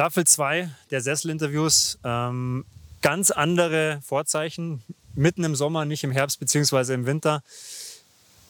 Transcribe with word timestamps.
Staffel 0.00 0.26
2 0.26 0.70
der 0.90 1.02
Sesselinterviews. 1.02 1.98
Ähm, 2.04 2.64
ganz 3.02 3.30
andere 3.30 4.00
Vorzeichen. 4.02 4.82
Mitten 5.14 5.44
im 5.44 5.54
Sommer, 5.54 5.84
nicht 5.84 6.04
im 6.04 6.10
Herbst 6.10 6.40
bzw. 6.40 6.94
im 6.94 7.04
Winter. 7.04 7.42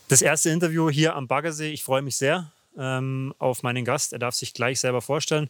Das 0.06 0.22
erste 0.22 0.50
Interview 0.50 0.90
hier 0.90 1.16
am 1.16 1.26
Baggersee. 1.26 1.72
Ich 1.72 1.82
freue 1.82 2.02
mich 2.02 2.14
sehr 2.14 2.52
ähm, 2.78 3.34
auf 3.40 3.64
meinen 3.64 3.84
Gast. 3.84 4.12
Er 4.12 4.20
darf 4.20 4.36
sich 4.36 4.54
gleich 4.54 4.78
selber 4.78 5.02
vorstellen. 5.02 5.48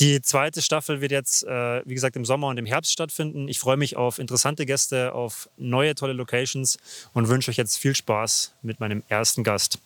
Die 0.00 0.20
zweite 0.20 0.60
Staffel 0.60 1.00
wird 1.00 1.12
jetzt, 1.12 1.44
äh, 1.44 1.80
wie 1.86 1.94
gesagt, 1.94 2.16
im 2.16 2.26
Sommer 2.26 2.48
und 2.48 2.58
im 2.58 2.66
Herbst 2.66 2.92
stattfinden. 2.92 3.48
Ich 3.48 3.58
freue 3.58 3.78
mich 3.78 3.96
auf 3.96 4.18
interessante 4.18 4.66
Gäste, 4.66 5.14
auf 5.14 5.48
neue 5.56 5.94
tolle 5.94 6.12
Locations 6.12 6.76
und 7.14 7.28
wünsche 7.28 7.50
euch 7.50 7.56
jetzt 7.56 7.78
viel 7.78 7.94
Spaß 7.94 8.52
mit 8.60 8.80
meinem 8.80 9.02
ersten 9.08 9.44
Gast. 9.44 9.78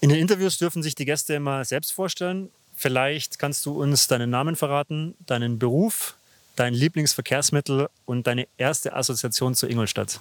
In 0.00 0.08
den 0.08 0.18
Interviews 0.18 0.58
dürfen 0.58 0.82
sich 0.82 0.96
die 0.96 1.04
Gäste 1.04 1.34
immer 1.34 1.64
selbst 1.64 1.92
vorstellen. 1.92 2.50
Vielleicht 2.80 3.38
kannst 3.38 3.66
du 3.66 3.78
uns 3.78 4.08
deinen 4.08 4.30
Namen 4.30 4.56
verraten, 4.56 5.14
deinen 5.26 5.58
Beruf, 5.58 6.14
dein 6.56 6.72
Lieblingsverkehrsmittel 6.72 7.90
und 8.06 8.26
deine 8.26 8.48
erste 8.56 8.96
Assoziation 8.96 9.54
zu 9.54 9.66
Ingolstadt. 9.66 10.18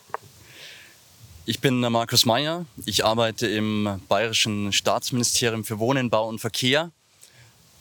Ich 1.46 1.62
bin 1.62 1.80
Markus 1.80 2.26
Meyer. 2.26 2.66
Ich 2.86 3.06
arbeite 3.06 3.48
im 3.48 4.02
Bayerischen 4.10 4.74
Staatsministerium 4.74 5.64
für 5.64 5.80
Wohnen, 5.80 6.10
Bau 6.10 6.28
und 6.28 6.40
Verkehr. 6.40 6.92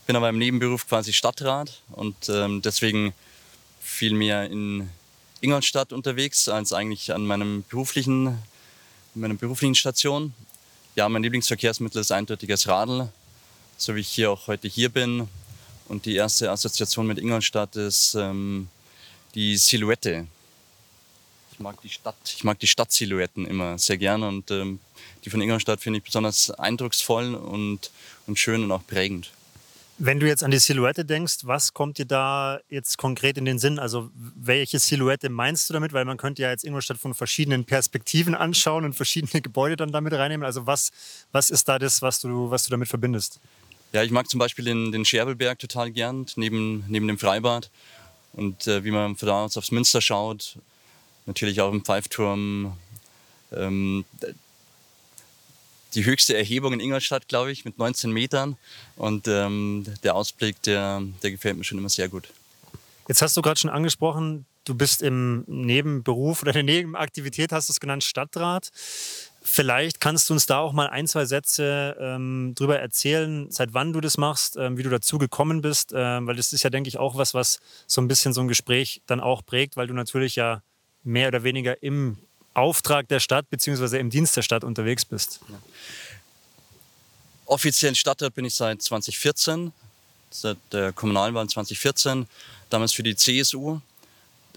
Bin 0.07 0.15
aber 0.15 0.29
im 0.29 0.39
Nebenberuf 0.39 0.87
quasi 0.87 1.13
Stadtrat 1.13 1.83
und 1.91 2.29
ähm, 2.29 2.63
deswegen 2.63 3.15
viel 3.81 4.15
mehr 4.15 4.45
in 4.45 4.89
Ingolstadt 5.41 5.93
unterwegs 5.93 6.49
als 6.49 6.73
eigentlich 6.73 7.13
an 7.13 7.27
meinem 7.27 7.65
beruflichen, 7.69 8.39
meiner 9.15 9.35
beruflichen 9.35 9.75
Station. 9.75 10.35
Ja, 10.95 11.09
mein 11.09 11.25
Lieblingsverkehrsmittel 11.25 12.01
ist 12.01 12.13
eindeutig 12.13 12.49
das 12.49 12.69
Radl, 12.69 13.13
so 13.79 13.97
wie 13.97 14.01
ich 14.01 14.09
hier 14.09 14.31
auch 14.31 14.47
heute 14.47 14.69
hier 14.69 14.91
bin. 14.91 15.29
Und 15.89 16.05
die 16.05 16.15
erste 16.15 16.51
Assoziation 16.51 17.07
mit 17.07 17.19
Ingolstadt 17.19 17.77
ist 17.77 18.15
ähm, 18.15 18.69
die 19.35 19.57
Silhouette 19.57 20.27
ich 21.59 21.63
mag 21.65 21.81
die 21.83 21.89
Stadt, 21.89 22.15
ich 22.25 22.45
mag 22.45 22.59
die 22.61 22.69
Stadtsilhouetten 22.69 23.45
immer 23.45 23.79
sehr 23.79 23.99
gerne 23.99 24.29
und 24.29 24.49
ähm, 24.53 24.79
die 25.25 25.31
von 25.31 25.41
Ingolstadt 25.41 25.81
finde 25.81 25.99
ich 25.99 26.05
besonders 26.05 26.53
eindrucksvoll 26.53 27.35
und, 27.35 27.91
und 28.29 28.39
schön 28.39 28.63
und 28.63 28.71
auch 28.71 28.87
prägend. 28.87 29.33
Wenn 30.01 30.21
du 30.21 30.29
jetzt 30.29 30.45
an 30.45 30.53
die 30.53 30.61
Silhouette 30.61 31.05
denkst, 31.05 31.39
was 31.43 31.75
kommt 31.75 31.99
dir 31.99 32.05
da 32.07 32.61
jetzt 32.69 32.97
konkret 32.97 33.37
in 33.39 33.45
den 33.45 33.59
Sinn? 33.59 33.81
Also 33.81 34.09
welche 34.15 34.79
Silhouette 34.79 35.29
meinst 35.29 35.69
du 35.69 35.75
damit? 35.75 35.93
Weil 35.93 36.05
man 36.05 36.17
könnte 36.17 36.43
ja 36.43 36.51
jetzt 36.51 36.63
Ingolstadt 36.63 36.99
von 36.99 37.13
verschiedenen 37.13 37.65
Perspektiven 37.65 38.37
anschauen 38.37 38.85
und 38.85 38.93
verschiedene 38.93 39.43
Gebäude 39.43 39.75
dann 39.75 39.91
damit 39.91 40.13
reinnehmen. 40.13 40.47
Also 40.47 40.65
was, 40.65 40.93
was 41.33 41.51
ist 41.51 41.69
da 41.69 41.81
das, 41.81 42.03
was 42.03 42.21
du, 42.21 42.49
was 42.49 42.63
du 42.63 42.71
damit 42.71 42.87
verbindest? 42.87 43.41
Ja, 43.93 44.03
ich 44.03 44.11
mag 44.11 44.29
zum 44.29 44.39
Beispiel 44.39 44.65
den, 44.65 44.93
den 44.93 45.05
Scherbelberg 45.05 45.59
total 45.59 45.91
gern, 45.91 46.27
neben, 46.37 46.85
neben 46.89 47.09
dem 47.09 47.19
Freibad. 47.19 47.71
Und 48.33 48.67
äh, 48.67 48.85
wie 48.85 48.91
man 48.91 49.17
von 49.17 49.29
da 49.29 49.45
aus 49.45 49.57
aufs 49.57 49.71
Münster 49.71 50.01
schaut, 50.01 50.59
natürlich 51.27 51.61
auch 51.61 51.73
im 51.73 51.85
Pfeifturm. 51.85 52.77
Ähm, 53.53 54.05
die 55.95 56.05
höchste 56.05 56.37
Erhebung 56.37 56.75
in 56.75 56.81
Ingolstadt, 56.81 57.29
glaube 57.29 57.51
ich, 57.51 57.65
mit 57.65 57.79
19 57.79 58.13
Metern. 58.13 58.57
Und 58.97 59.27
ähm, 59.27 59.87
der 60.03 60.15
Ausblick, 60.15 60.61
der, 60.63 61.03
der 61.23 61.31
gefällt 61.31 61.57
mir 61.57 61.65
schon 61.65 61.79
immer 61.79 61.89
sehr 61.89 62.09
gut. 62.09 62.29
Jetzt 63.09 63.23
hast 63.23 63.37
du 63.37 63.43
gerade 63.43 63.59
schon 63.59 63.71
angesprochen, 63.71 64.45
du 64.65 64.75
bist 64.75 65.01
im 65.01 65.45
Nebenberuf 65.47 66.43
oder 66.43 66.55
in 66.55 66.67
der 66.67 66.77
Nebenaktivität, 66.77 67.53
hast 67.53 67.71
du 67.71 67.73
es 67.73 67.81
genannt, 67.81 68.05
Stadtrat. 68.05 68.71
Vielleicht 69.51 69.99
kannst 69.99 70.29
du 70.29 70.35
uns 70.35 70.45
da 70.45 70.59
auch 70.59 70.75
mal 70.75 70.89
ein, 70.89 71.09
zwei 71.09 71.25
Sätze 71.25 71.97
ähm, 71.99 72.53
drüber 72.55 72.79
erzählen, 72.79 73.51
seit 73.51 73.73
wann 73.73 73.95
du 73.95 74.03
das 74.03 74.19
machst, 74.19 74.57
ähm, 74.59 74.77
wie 74.77 74.83
du 74.83 74.91
dazu 74.91 75.17
gekommen 75.17 75.63
bist, 75.63 75.93
ähm, 75.95 76.27
weil 76.27 76.37
das 76.37 76.53
ist 76.53 76.65
ja, 76.65 76.71
denke 76.71 76.89
ich, 76.89 76.99
auch 76.99 77.17
was, 77.17 77.33
was 77.33 77.59
so 77.87 78.03
ein 78.03 78.09
bisschen 78.09 78.35
so 78.35 78.43
ein 78.43 78.49
Gespräch 78.49 79.01
dann 79.07 79.21
auch 79.21 79.45
prägt, 79.45 79.79
weil 79.79 79.87
du 79.87 79.95
natürlich 79.95 80.37
ja 80.37 80.63
mehr 81.03 81.29
oder 81.29 81.45
weniger 81.45 81.83
im 81.83 82.19
Auftrag 82.53 83.09
der 83.09 83.21
Stadt 83.21 83.49
bzw. 83.49 83.99
im 83.99 84.11
Dienst 84.11 84.37
der 84.37 84.43
Stadt 84.43 84.65
unterwegs 84.65 85.07
bist. 85.07 85.41
Ja. 85.49 85.59
Offiziell 87.47 87.95
Stadtrat 87.95 88.35
bin 88.35 88.45
ich 88.45 88.55
seit 88.55 88.83
2014, 88.83 89.73
seit 90.29 90.59
der 90.73 90.93
Kommunalwahl 90.93 91.49
2014, 91.49 92.27
damals 92.69 92.93
für 92.93 93.03
die 93.03 93.17
CSU. 93.17 93.81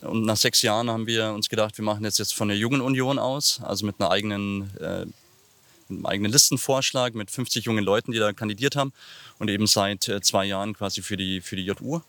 Und 0.02 0.24
nach 0.24 0.38
sechs 0.38 0.62
Jahren 0.62 0.90
haben 0.90 1.06
wir 1.08 1.32
uns 1.32 1.48
gedacht, 1.50 1.78
wir 1.78 1.86
machen 1.86 2.04
jetzt, 2.04 2.20
jetzt 2.20 2.34
von 2.34 2.48
der 2.48 2.58
Jugendunion 2.58 3.20
aus, 3.20 3.62
also 3.62 3.86
mit, 3.86 3.96
einer 4.00 4.10
eigenen, 4.10 4.76
äh, 4.80 5.06
einem 5.90 6.06
eigenen 6.06 6.32
Listenvorschlag 6.32 7.14
mit 7.14 7.30
50 7.30 7.66
jungen 7.66 7.84
Leuten, 7.84 8.12
die 8.12 8.20
da 8.20 8.34
kandidiert 8.34 8.76
haben 8.76 8.94
und 9.38 9.50
eben 9.50 9.68
seit 9.68 10.08
äh, 10.08 10.22
zwei 10.22 10.46
Jahren 10.46 10.74
quasi 10.74 11.02
für 11.02 11.18
die, 11.18 11.42
für 11.42 11.56
die 11.56 11.66
JU. 11.66 12.02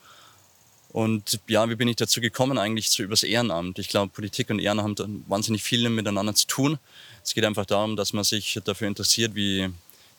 Und 0.92 1.40
ja, 1.48 1.68
wie 1.70 1.74
bin 1.74 1.88
ich 1.88 1.96
dazu 1.96 2.20
gekommen? 2.20 2.58
Eigentlich 2.58 2.90
so 2.90 3.02
übers 3.02 3.22
Ehrenamt. 3.22 3.78
Ich 3.78 3.88
glaube, 3.88 4.12
Politik 4.12 4.50
und 4.50 4.58
Ehrenamt 4.58 5.00
haben 5.00 5.24
wahnsinnig 5.26 5.62
viel 5.62 5.88
miteinander 5.88 6.34
zu 6.34 6.46
tun. 6.46 6.78
Es 7.24 7.32
geht 7.34 7.44
einfach 7.44 7.64
darum, 7.64 7.96
dass 7.96 8.12
man 8.12 8.24
sich 8.24 8.60
dafür 8.64 8.88
interessiert, 8.88 9.34
wie, 9.34 9.70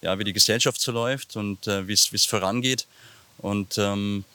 ja, 0.01 0.17
wie 0.17 0.23
die 0.23 0.33
Gesellschaft 0.33 0.81
so 0.81 0.91
läuft 0.91 1.35
und 1.35 1.67
äh, 1.67 1.87
wie 1.87 1.93
es 1.93 2.25
vorangeht. 2.25 2.87
Und 3.37 3.77
ähm, 3.77 4.25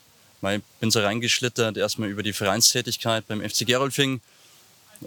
ich 0.43 0.63
bin 0.81 0.91
so 0.91 1.01
reingeschlittert, 1.01 1.77
erstmal 1.77 2.09
über 2.09 2.23
die 2.23 2.33
Vereinstätigkeit 2.33 3.27
beim 3.27 3.41
FC 3.41 3.67
Gerolfing 3.67 4.21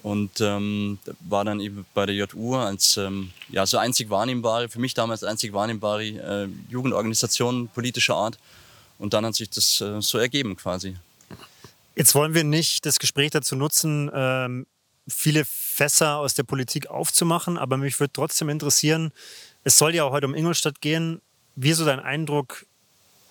und 0.03 0.41
ähm, 0.41 0.99
war 1.21 1.45
dann 1.45 1.59
eben 1.59 1.85
bei 1.93 2.05
der 2.05 2.15
JU 2.15 2.55
als 2.55 2.97
ähm, 2.97 3.31
ja, 3.49 3.65
so 3.65 3.77
einzig 3.77 4.09
wahrnehmbare, 4.09 4.69
für 4.69 4.79
mich 4.79 4.93
damals 4.93 5.23
einzig 5.23 5.53
wahrnehmbare 5.53 6.03
äh, 6.03 6.47
Jugendorganisation 6.69 7.69
politischer 7.69 8.15
Art. 8.15 8.37
Und 8.97 9.13
dann 9.13 9.25
hat 9.25 9.35
sich 9.35 9.49
das 9.49 9.81
äh, 9.81 10.01
so 10.01 10.17
ergeben 10.17 10.55
quasi. 10.55 10.95
Jetzt 11.95 12.15
wollen 12.15 12.33
wir 12.33 12.43
nicht 12.43 12.85
das 12.85 12.99
Gespräch 12.99 13.31
dazu 13.31 13.55
nutzen, 13.55 14.09
ähm, 14.13 14.65
viele 15.07 15.43
Fässer 15.45 16.17
aus 16.17 16.35
der 16.35 16.43
Politik 16.43 16.87
aufzumachen, 16.87 17.57
aber 17.57 17.77
mich 17.77 17.99
würde 17.99 18.13
trotzdem 18.13 18.49
interessieren, 18.49 19.11
es 19.63 19.77
soll 19.77 19.93
ja 19.93 20.03
auch 20.03 20.11
heute 20.11 20.27
um 20.27 20.35
Ingolstadt 20.35 20.81
gehen, 20.81 21.21
wie 21.55 21.73
so 21.73 21.85
dein 21.85 21.99
Eindruck 21.99 22.65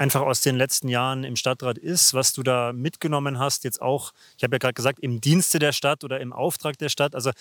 einfach 0.01 0.23
aus 0.23 0.41
den 0.41 0.57
letzten 0.57 0.89
Jahren 0.89 1.25
im 1.25 1.37
Stadtrat 1.37 1.77
ist, 1.77 2.15
was 2.15 2.33
du 2.33 2.43
da 2.43 2.73
mitgenommen 2.73 3.39
hast, 3.39 3.65
jetzt 3.65 3.83
auch, 3.83 4.15
ich 4.39 4.43
habe 4.43 4.55
ja 4.55 4.59
gerade 4.59 4.73
gesagt, 4.73 4.99
im 5.01 5.21
Dienste 5.21 5.59
der 5.59 5.73
Stadt 5.73 6.05
oder 6.05 6.21
im 6.21 6.33
Auftrag 6.33 6.79
der 6.79 6.89
Stadt. 6.89 7.15
Also 7.15 7.33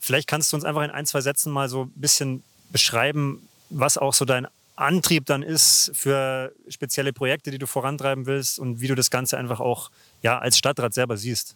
vielleicht 0.00 0.26
kannst 0.26 0.50
du 0.50 0.56
uns 0.56 0.64
einfach 0.64 0.82
in 0.82 0.90
ein, 0.90 1.04
zwei 1.04 1.20
Sätzen 1.20 1.52
mal 1.52 1.68
so 1.68 1.82
ein 1.82 1.92
bisschen 1.94 2.42
beschreiben, 2.70 3.46
was 3.68 3.98
auch 3.98 4.14
so 4.14 4.24
dein 4.24 4.46
Antrieb 4.76 5.26
dann 5.26 5.42
ist 5.42 5.90
für 5.94 6.52
spezielle 6.70 7.12
Projekte, 7.12 7.50
die 7.50 7.58
du 7.58 7.66
vorantreiben 7.66 8.24
willst 8.24 8.58
und 8.58 8.80
wie 8.80 8.88
du 8.88 8.94
das 8.94 9.10
Ganze 9.10 9.36
einfach 9.36 9.60
auch 9.60 9.90
ja, 10.22 10.38
als 10.38 10.56
Stadtrat 10.56 10.94
selber 10.94 11.18
siehst. 11.18 11.54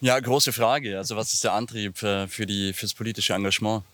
Ja, 0.00 0.18
große 0.18 0.54
Frage. 0.54 0.96
Also 0.96 1.14
was 1.14 1.34
ist 1.34 1.44
der 1.44 1.52
Antrieb 1.52 1.98
für, 1.98 2.26
für, 2.28 2.46
die, 2.46 2.72
für 2.72 2.86
das 2.86 2.94
politische 2.94 3.34
Engagement? 3.34 3.84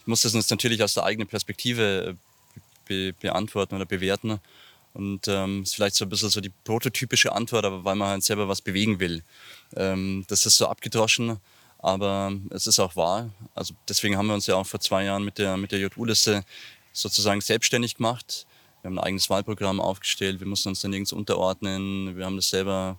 Ich 0.00 0.06
muss 0.06 0.20
das 0.20 0.34
natürlich 0.50 0.82
aus 0.82 0.92
der 0.92 1.04
eigenen 1.04 1.28
Perspektive 1.28 2.18
be 2.84 3.12
beantworten 3.12 3.74
oder 3.74 3.86
bewerten. 3.86 4.40
Und 4.94 5.26
ähm, 5.26 5.62
ist 5.62 5.74
vielleicht 5.74 5.94
so 5.96 6.04
ein 6.04 6.08
bisschen 6.10 6.28
so 6.28 6.40
die 6.40 6.52
prototypische 6.64 7.32
Antwort, 7.32 7.64
aber 7.64 7.84
weil 7.84 7.94
man 7.94 8.08
halt 8.08 8.24
selber 8.24 8.48
was 8.48 8.60
bewegen 8.60 9.00
will. 9.00 9.22
Ähm, 9.74 10.24
das 10.28 10.44
ist 10.44 10.58
so 10.58 10.66
abgedroschen, 10.66 11.38
aber 11.78 12.32
es 12.50 12.66
ist 12.66 12.78
auch 12.78 12.94
wahr. 12.94 13.30
Also 13.54 13.74
deswegen 13.88 14.18
haben 14.18 14.26
wir 14.26 14.34
uns 14.34 14.46
ja 14.46 14.56
auch 14.56 14.66
vor 14.66 14.80
zwei 14.80 15.04
Jahren 15.04 15.24
mit 15.24 15.38
der, 15.38 15.56
mit 15.56 15.72
der 15.72 15.80
JU-Liste 15.80 16.44
sozusagen 16.92 17.40
selbstständig 17.40 17.96
gemacht. 17.96 18.46
Wir 18.82 18.90
haben 18.90 18.98
ein 18.98 19.04
eigenes 19.04 19.30
Wahlprogramm 19.30 19.80
aufgestellt, 19.80 20.40
wir 20.40 20.46
mussten 20.46 20.70
uns 20.70 20.80
da 20.80 20.88
nirgends 20.88 21.12
unterordnen. 21.12 22.16
Wir 22.16 22.26
haben 22.26 22.36
das 22.36 22.50
selber 22.50 22.98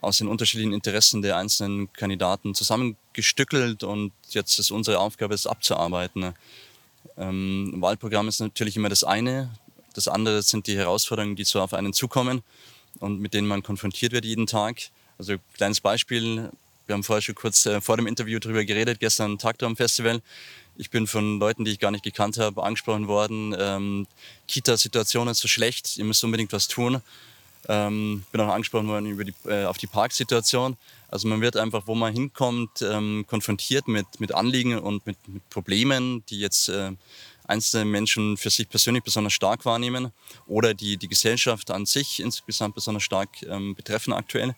aus 0.00 0.18
den 0.18 0.28
unterschiedlichen 0.28 0.72
Interessen 0.72 1.22
der 1.22 1.36
einzelnen 1.36 1.92
Kandidaten 1.92 2.54
zusammengestückelt 2.54 3.84
und 3.84 4.12
jetzt 4.30 4.58
ist 4.58 4.70
unsere 4.70 4.98
Aufgabe, 4.98 5.34
es 5.34 5.46
abzuarbeiten. 5.46 6.34
Ähm, 7.16 7.74
Wahlprogramm 7.78 8.28
ist 8.28 8.40
natürlich 8.40 8.76
immer 8.76 8.88
das 8.88 9.04
eine. 9.04 9.50
Das 9.94 10.08
andere 10.08 10.42
sind 10.42 10.66
die 10.66 10.76
Herausforderungen, 10.76 11.36
die 11.36 11.44
so 11.44 11.60
auf 11.60 11.74
einen 11.74 11.92
zukommen 11.92 12.42
und 13.00 13.20
mit 13.20 13.34
denen 13.34 13.46
man 13.46 13.62
konfrontiert 13.62 14.12
wird 14.12 14.24
jeden 14.24 14.46
Tag. 14.46 14.80
Also 15.18 15.34
kleines 15.54 15.80
Beispiel, 15.80 16.50
wir 16.86 16.94
haben 16.94 17.04
vorher 17.04 17.22
schon 17.22 17.34
kurz 17.34 17.66
äh, 17.66 17.80
vor 17.80 17.96
dem 17.96 18.06
Interview 18.06 18.38
darüber 18.38 18.64
geredet, 18.64 19.00
gestern 19.00 19.38
Tagtraum 19.38 19.76
Festival. 19.76 20.20
Ich 20.76 20.90
bin 20.90 21.06
von 21.06 21.38
Leuten, 21.38 21.64
die 21.64 21.72
ich 21.72 21.78
gar 21.78 21.90
nicht 21.90 22.04
gekannt 22.04 22.38
habe, 22.38 22.62
angesprochen 22.62 23.06
worden. 23.06 23.54
Ähm, 23.58 24.06
Kita-Situation 24.48 25.28
ist 25.28 25.40
so 25.40 25.48
schlecht, 25.48 25.96
ihr 25.98 26.04
müsst 26.04 26.24
unbedingt 26.24 26.52
was 26.52 26.66
tun. 26.68 27.02
Ähm, 27.68 28.24
bin 28.32 28.40
auch 28.40 28.52
angesprochen 28.52 28.88
worden 28.88 29.06
über 29.06 29.24
die, 29.24 29.34
äh, 29.46 29.64
auf 29.64 29.78
die 29.78 29.86
Parksituation. 29.86 30.76
Also 31.12 31.28
man 31.28 31.42
wird 31.42 31.58
einfach, 31.58 31.82
wo 31.86 31.94
man 31.94 32.14
hinkommt, 32.14 32.80
ähm, 32.80 33.26
konfrontiert 33.28 33.86
mit, 33.86 34.06
mit 34.18 34.34
Anliegen 34.34 34.78
und 34.78 35.06
mit, 35.06 35.16
mit 35.28 35.46
Problemen, 35.50 36.24
die 36.30 36.38
jetzt 36.38 36.70
äh, 36.70 36.92
einzelne 37.46 37.84
Menschen 37.84 38.38
für 38.38 38.48
sich 38.48 38.66
persönlich 38.66 39.02
besonders 39.02 39.34
stark 39.34 39.66
wahrnehmen 39.66 40.10
oder 40.46 40.72
die 40.72 40.96
die 40.96 41.08
Gesellschaft 41.08 41.70
an 41.70 41.84
sich 41.84 42.18
insgesamt 42.18 42.74
besonders 42.74 43.02
stark 43.02 43.28
ähm, 43.42 43.74
betreffen 43.74 44.14
aktuell. 44.14 44.54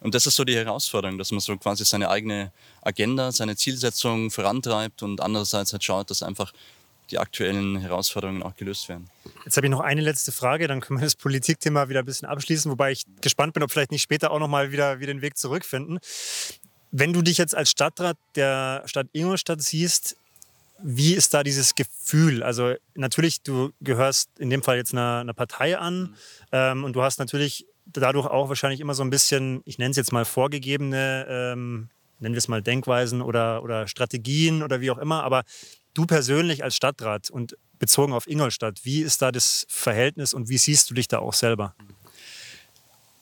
Und 0.00 0.14
das 0.14 0.26
ist 0.26 0.36
so 0.36 0.44
die 0.44 0.54
Herausforderung, 0.54 1.18
dass 1.18 1.32
man 1.32 1.40
so 1.40 1.56
quasi 1.56 1.84
seine 1.84 2.08
eigene 2.08 2.52
Agenda, 2.82 3.32
seine 3.32 3.56
Zielsetzung 3.56 4.30
vorantreibt 4.30 5.02
und 5.02 5.20
andererseits 5.20 5.72
halt 5.72 5.82
schaut, 5.82 6.10
dass 6.10 6.22
einfach 6.22 6.52
die 7.10 7.18
aktuellen 7.18 7.76
Herausforderungen 7.76 8.42
auch 8.42 8.56
gelöst 8.56 8.88
werden. 8.88 9.08
Jetzt 9.44 9.56
habe 9.56 9.66
ich 9.66 9.70
noch 9.70 9.80
eine 9.80 10.00
letzte 10.00 10.32
Frage, 10.32 10.66
dann 10.66 10.80
können 10.80 11.00
wir 11.00 11.04
das 11.04 11.14
Politikthema 11.14 11.88
wieder 11.88 12.00
ein 12.00 12.04
bisschen 12.04 12.28
abschließen, 12.28 12.70
wobei 12.70 12.92
ich 12.92 13.04
gespannt 13.20 13.54
bin, 13.54 13.62
ob 13.62 13.70
vielleicht 13.70 13.92
nicht 13.92 14.02
später 14.02 14.30
auch 14.30 14.38
nochmal 14.38 14.72
wieder, 14.72 15.00
wieder 15.00 15.12
den 15.12 15.22
Weg 15.22 15.36
zurückfinden. 15.36 15.98
Wenn 16.90 17.12
du 17.12 17.22
dich 17.22 17.38
jetzt 17.38 17.54
als 17.54 17.70
Stadtrat 17.70 18.16
der 18.34 18.82
Stadt 18.86 19.08
Ingolstadt 19.12 19.62
siehst, 19.62 20.16
wie 20.82 21.14
ist 21.14 21.32
da 21.32 21.42
dieses 21.42 21.74
Gefühl? 21.74 22.42
Also 22.42 22.74
natürlich, 22.94 23.42
du 23.42 23.72
gehörst 23.80 24.30
in 24.38 24.50
dem 24.50 24.62
Fall 24.62 24.76
jetzt 24.76 24.92
einer, 24.92 25.20
einer 25.20 25.34
Partei 25.34 25.78
an 25.78 26.14
ähm, 26.52 26.84
und 26.84 26.94
du 26.94 27.02
hast 27.02 27.18
natürlich 27.18 27.66
dadurch 27.86 28.26
auch 28.26 28.48
wahrscheinlich 28.48 28.80
immer 28.80 28.94
so 28.94 29.02
ein 29.02 29.10
bisschen, 29.10 29.62
ich 29.64 29.78
nenne 29.78 29.90
es 29.90 29.96
jetzt 29.96 30.12
mal 30.12 30.24
vorgegebene, 30.24 31.26
ähm, 31.28 31.88
nennen 32.18 32.34
wir 32.34 32.38
es 32.38 32.48
mal 32.48 32.62
Denkweisen 32.62 33.22
oder, 33.22 33.62
oder 33.62 33.88
Strategien 33.88 34.62
oder 34.62 34.80
wie 34.80 34.90
auch 34.90 34.98
immer. 34.98 35.22
Aber 35.22 35.44
du 35.96 36.06
persönlich 36.06 36.62
als 36.62 36.76
Stadtrat 36.76 37.30
und 37.30 37.56
bezogen 37.78 38.12
auf 38.12 38.26
Ingolstadt, 38.26 38.84
wie 38.84 39.00
ist 39.00 39.22
da 39.22 39.32
das 39.32 39.66
Verhältnis 39.68 40.34
und 40.34 40.48
wie 40.48 40.58
siehst 40.58 40.90
du 40.90 40.94
dich 40.94 41.08
da 41.08 41.18
auch 41.18 41.32
selber? 41.32 41.74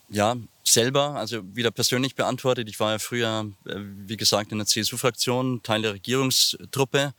Ja, 0.09 0.37
selber, 0.65 1.15
also 1.17 1.43
wieder 1.55 1.71
persönlich 1.71 2.15
beantwortet. 2.15 2.69
Ich 2.69 2.79
war 2.79 2.93
ja 2.93 2.99
früher, 2.99 3.51
äh, 3.67 3.75
wie 3.77 4.17
gesagt, 4.17 4.53
in 4.53 4.59
der 4.59 4.67
CSU-Fraktion, 4.67 5.63
Teil 5.63 5.83
der 5.83 5.95
Regierungstruppe. 5.95 7.15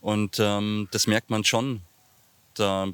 Und 0.00 0.38
ähm, 0.40 0.88
das 0.90 1.06
merkt 1.06 1.30
man 1.30 1.44
schon. 1.44 1.82
Da 2.54 2.88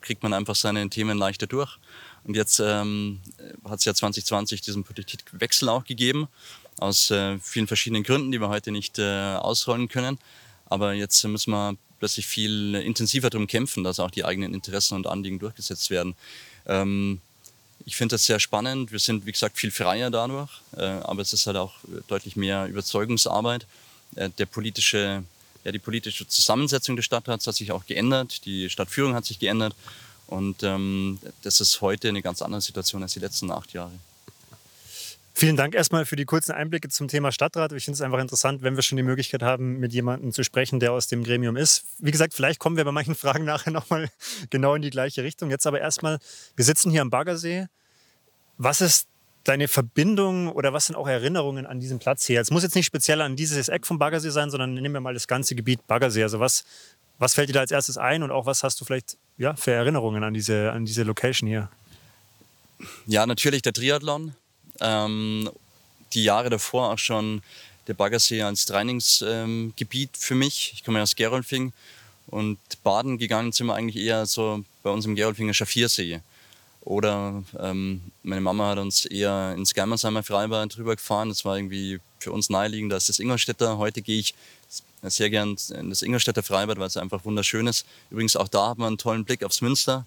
kriegt 0.00 0.22
man 0.22 0.32
einfach 0.32 0.54
seine 0.54 0.88
Themen 0.88 1.18
leichter 1.18 1.46
durch. 1.46 1.78
Und 2.24 2.36
jetzt 2.36 2.60
ähm, 2.60 3.20
hat 3.64 3.80
es 3.80 3.84
ja 3.84 3.94
2020 3.94 4.60
diesen 4.60 4.84
Politikwechsel 4.84 5.68
auch 5.68 5.84
gegeben, 5.84 6.28
aus 6.78 7.10
äh, 7.10 7.38
vielen 7.38 7.66
verschiedenen 7.66 8.02
Gründen, 8.02 8.32
die 8.32 8.40
wir 8.40 8.48
heute 8.48 8.72
nicht 8.72 8.98
äh, 8.98 9.34
ausrollen 9.34 9.88
können. 9.88 10.18
Aber 10.70 10.94
jetzt 10.94 11.22
müssen 11.24 11.50
wir 11.50 11.76
plötzlich 11.98 12.26
viel 12.26 12.74
intensiver 12.76 13.28
darum 13.28 13.46
kämpfen, 13.46 13.84
dass 13.84 14.00
auch 14.00 14.10
die 14.10 14.24
eigenen 14.24 14.54
Interessen 14.54 14.94
und 14.94 15.06
Anliegen 15.06 15.38
durchgesetzt 15.38 15.90
werden. 15.90 16.14
Ähm, 16.66 17.20
ich 17.84 17.96
finde 17.96 18.14
das 18.14 18.24
sehr 18.24 18.40
spannend. 18.40 18.92
Wir 18.92 18.98
sind, 18.98 19.26
wie 19.26 19.32
gesagt, 19.32 19.58
viel 19.58 19.70
freier 19.70 20.10
dadurch, 20.10 20.50
äh, 20.76 20.82
aber 20.82 21.22
es 21.22 21.32
ist 21.32 21.46
halt 21.46 21.56
auch 21.56 21.74
deutlich 22.08 22.36
mehr 22.36 22.66
Überzeugungsarbeit. 22.66 23.66
Äh, 24.16 24.30
der 24.38 24.46
politische, 24.46 25.22
ja, 25.64 25.72
die 25.72 25.78
politische 25.78 26.26
Zusammensetzung 26.26 26.96
des 26.96 27.04
Stadtrats 27.04 27.46
hat 27.46 27.54
sich 27.54 27.72
auch 27.72 27.86
geändert, 27.86 28.44
die 28.44 28.70
Stadtführung 28.70 29.14
hat 29.14 29.24
sich 29.24 29.38
geändert 29.38 29.74
und 30.26 30.62
ähm, 30.62 31.18
das 31.42 31.60
ist 31.60 31.80
heute 31.80 32.08
eine 32.08 32.22
ganz 32.22 32.42
andere 32.42 32.60
Situation 32.60 33.02
als 33.02 33.14
die 33.14 33.20
letzten 33.20 33.50
acht 33.50 33.72
Jahre. 33.72 33.92
Vielen 35.32 35.56
Dank 35.56 35.74
erstmal 35.74 36.04
für 36.04 36.16
die 36.16 36.24
kurzen 36.24 36.52
Einblicke 36.52 36.88
zum 36.88 37.08
Thema 37.08 37.32
Stadtrat. 37.32 37.72
Ich 37.72 37.84
finde 37.84 37.94
es 37.94 38.00
einfach 38.02 38.18
interessant, 38.18 38.62
wenn 38.62 38.76
wir 38.76 38.82
schon 38.82 38.96
die 38.96 39.02
Möglichkeit 39.02 39.42
haben, 39.42 39.78
mit 39.78 39.92
jemandem 39.92 40.32
zu 40.32 40.42
sprechen, 40.42 40.80
der 40.80 40.92
aus 40.92 41.06
dem 41.06 41.22
Gremium 41.22 41.56
ist. 41.56 41.84
Wie 41.98 42.10
gesagt, 42.10 42.34
vielleicht 42.34 42.58
kommen 42.58 42.76
wir 42.76 42.84
bei 42.84 42.92
manchen 42.92 43.14
Fragen 43.14 43.44
nachher 43.44 43.70
nochmal 43.70 44.08
genau 44.50 44.74
in 44.74 44.82
die 44.82 44.90
gleiche 44.90 45.22
Richtung. 45.22 45.50
Jetzt 45.50 45.66
aber 45.66 45.80
erstmal, 45.80 46.18
wir 46.56 46.64
sitzen 46.64 46.90
hier 46.90 47.02
am 47.02 47.10
Baggersee. 47.10 47.66
Was 48.58 48.80
ist 48.80 49.06
deine 49.44 49.68
Verbindung 49.68 50.48
oder 50.52 50.72
was 50.72 50.86
sind 50.86 50.96
auch 50.96 51.08
Erinnerungen 51.08 51.64
an 51.64 51.80
diesen 51.80 51.98
Platz 51.98 52.26
hier? 52.26 52.40
Es 52.40 52.50
muss 52.50 52.62
jetzt 52.62 52.74
nicht 52.74 52.86
speziell 52.86 53.22
an 53.22 53.36
dieses 53.36 53.68
Eck 53.68 53.86
vom 53.86 53.98
Baggersee 53.98 54.30
sein, 54.30 54.50
sondern 54.50 54.74
nehmen 54.74 54.92
wir 54.92 55.00
mal 55.00 55.14
das 55.14 55.28
ganze 55.28 55.54
Gebiet 55.54 55.86
Baggersee. 55.86 56.22
Also 56.22 56.40
was, 56.40 56.64
was 57.18 57.34
fällt 57.34 57.48
dir 57.48 57.54
da 57.54 57.60
als 57.60 57.70
erstes 57.70 57.96
ein 57.96 58.22
und 58.22 58.30
auch 58.30 58.46
was 58.46 58.62
hast 58.62 58.80
du 58.80 58.84
vielleicht 58.84 59.16
ja, 59.38 59.54
für 59.54 59.72
Erinnerungen 59.72 60.24
an 60.24 60.34
diese, 60.34 60.72
an 60.72 60.84
diese 60.84 61.04
Location 61.04 61.48
hier? 61.48 61.70
Ja, 63.06 63.26
natürlich 63.26 63.62
der 63.62 63.72
Triathlon. 63.72 64.34
Ähm, 64.80 65.50
die 66.12 66.24
Jahre 66.24 66.50
davor 66.50 66.92
auch 66.92 66.98
schon 66.98 67.42
der 67.86 67.94
Baggersee 67.94 68.42
als 68.42 68.66
Trainingsgebiet 68.66 70.10
ähm, 70.12 70.20
für 70.20 70.34
mich. 70.34 70.72
Ich 70.74 70.84
komme 70.84 71.02
aus 71.02 71.16
Gerolfing 71.16 71.72
und 72.28 72.58
baden 72.82 73.18
gegangen 73.18 73.52
sind 73.52 73.66
wir 73.66 73.74
eigentlich 73.74 74.02
eher 74.04 74.26
so 74.26 74.64
bei 74.82 74.90
uns 74.90 75.04
im 75.06 75.16
Gerolfinger 75.16 75.54
Schaffiersee. 75.54 76.20
Oder 76.82 77.42
ähm, 77.58 78.00
meine 78.22 78.40
Mama 78.40 78.70
hat 78.70 78.78
uns 78.78 79.04
eher 79.04 79.54
ins 79.56 79.74
Geimersheimer 79.74 80.22
Freibad 80.22 80.76
drüber 80.76 80.96
gefahren. 80.96 81.28
Das 81.28 81.44
war 81.44 81.56
irgendwie 81.56 82.00
für 82.18 82.32
uns 82.32 82.48
naheliegend 82.48 82.92
als 82.92 83.06
das 83.06 83.18
Ingolstädter. 83.18 83.76
Heute 83.78 84.00
gehe 84.02 84.20
ich 84.20 84.34
sehr 85.02 85.30
gern 85.30 85.56
in 85.70 85.90
das 85.90 86.02
Ingolstädter 86.02 86.42
Freibad, 86.42 86.78
weil 86.78 86.86
es 86.86 86.96
einfach 86.96 87.24
wunderschön 87.24 87.66
ist. 87.66 87.86
Übrigens 88.10 88.36
auch 88.36 88.48
da 88.48 88.70
hat 88.70 88.78
man 88.78 88.88
einen 88.88 88.98
tollen 88.98 89.24
Blick 89.24 89.42
aufs 89.44 89.60
Münster, 89.60 90.06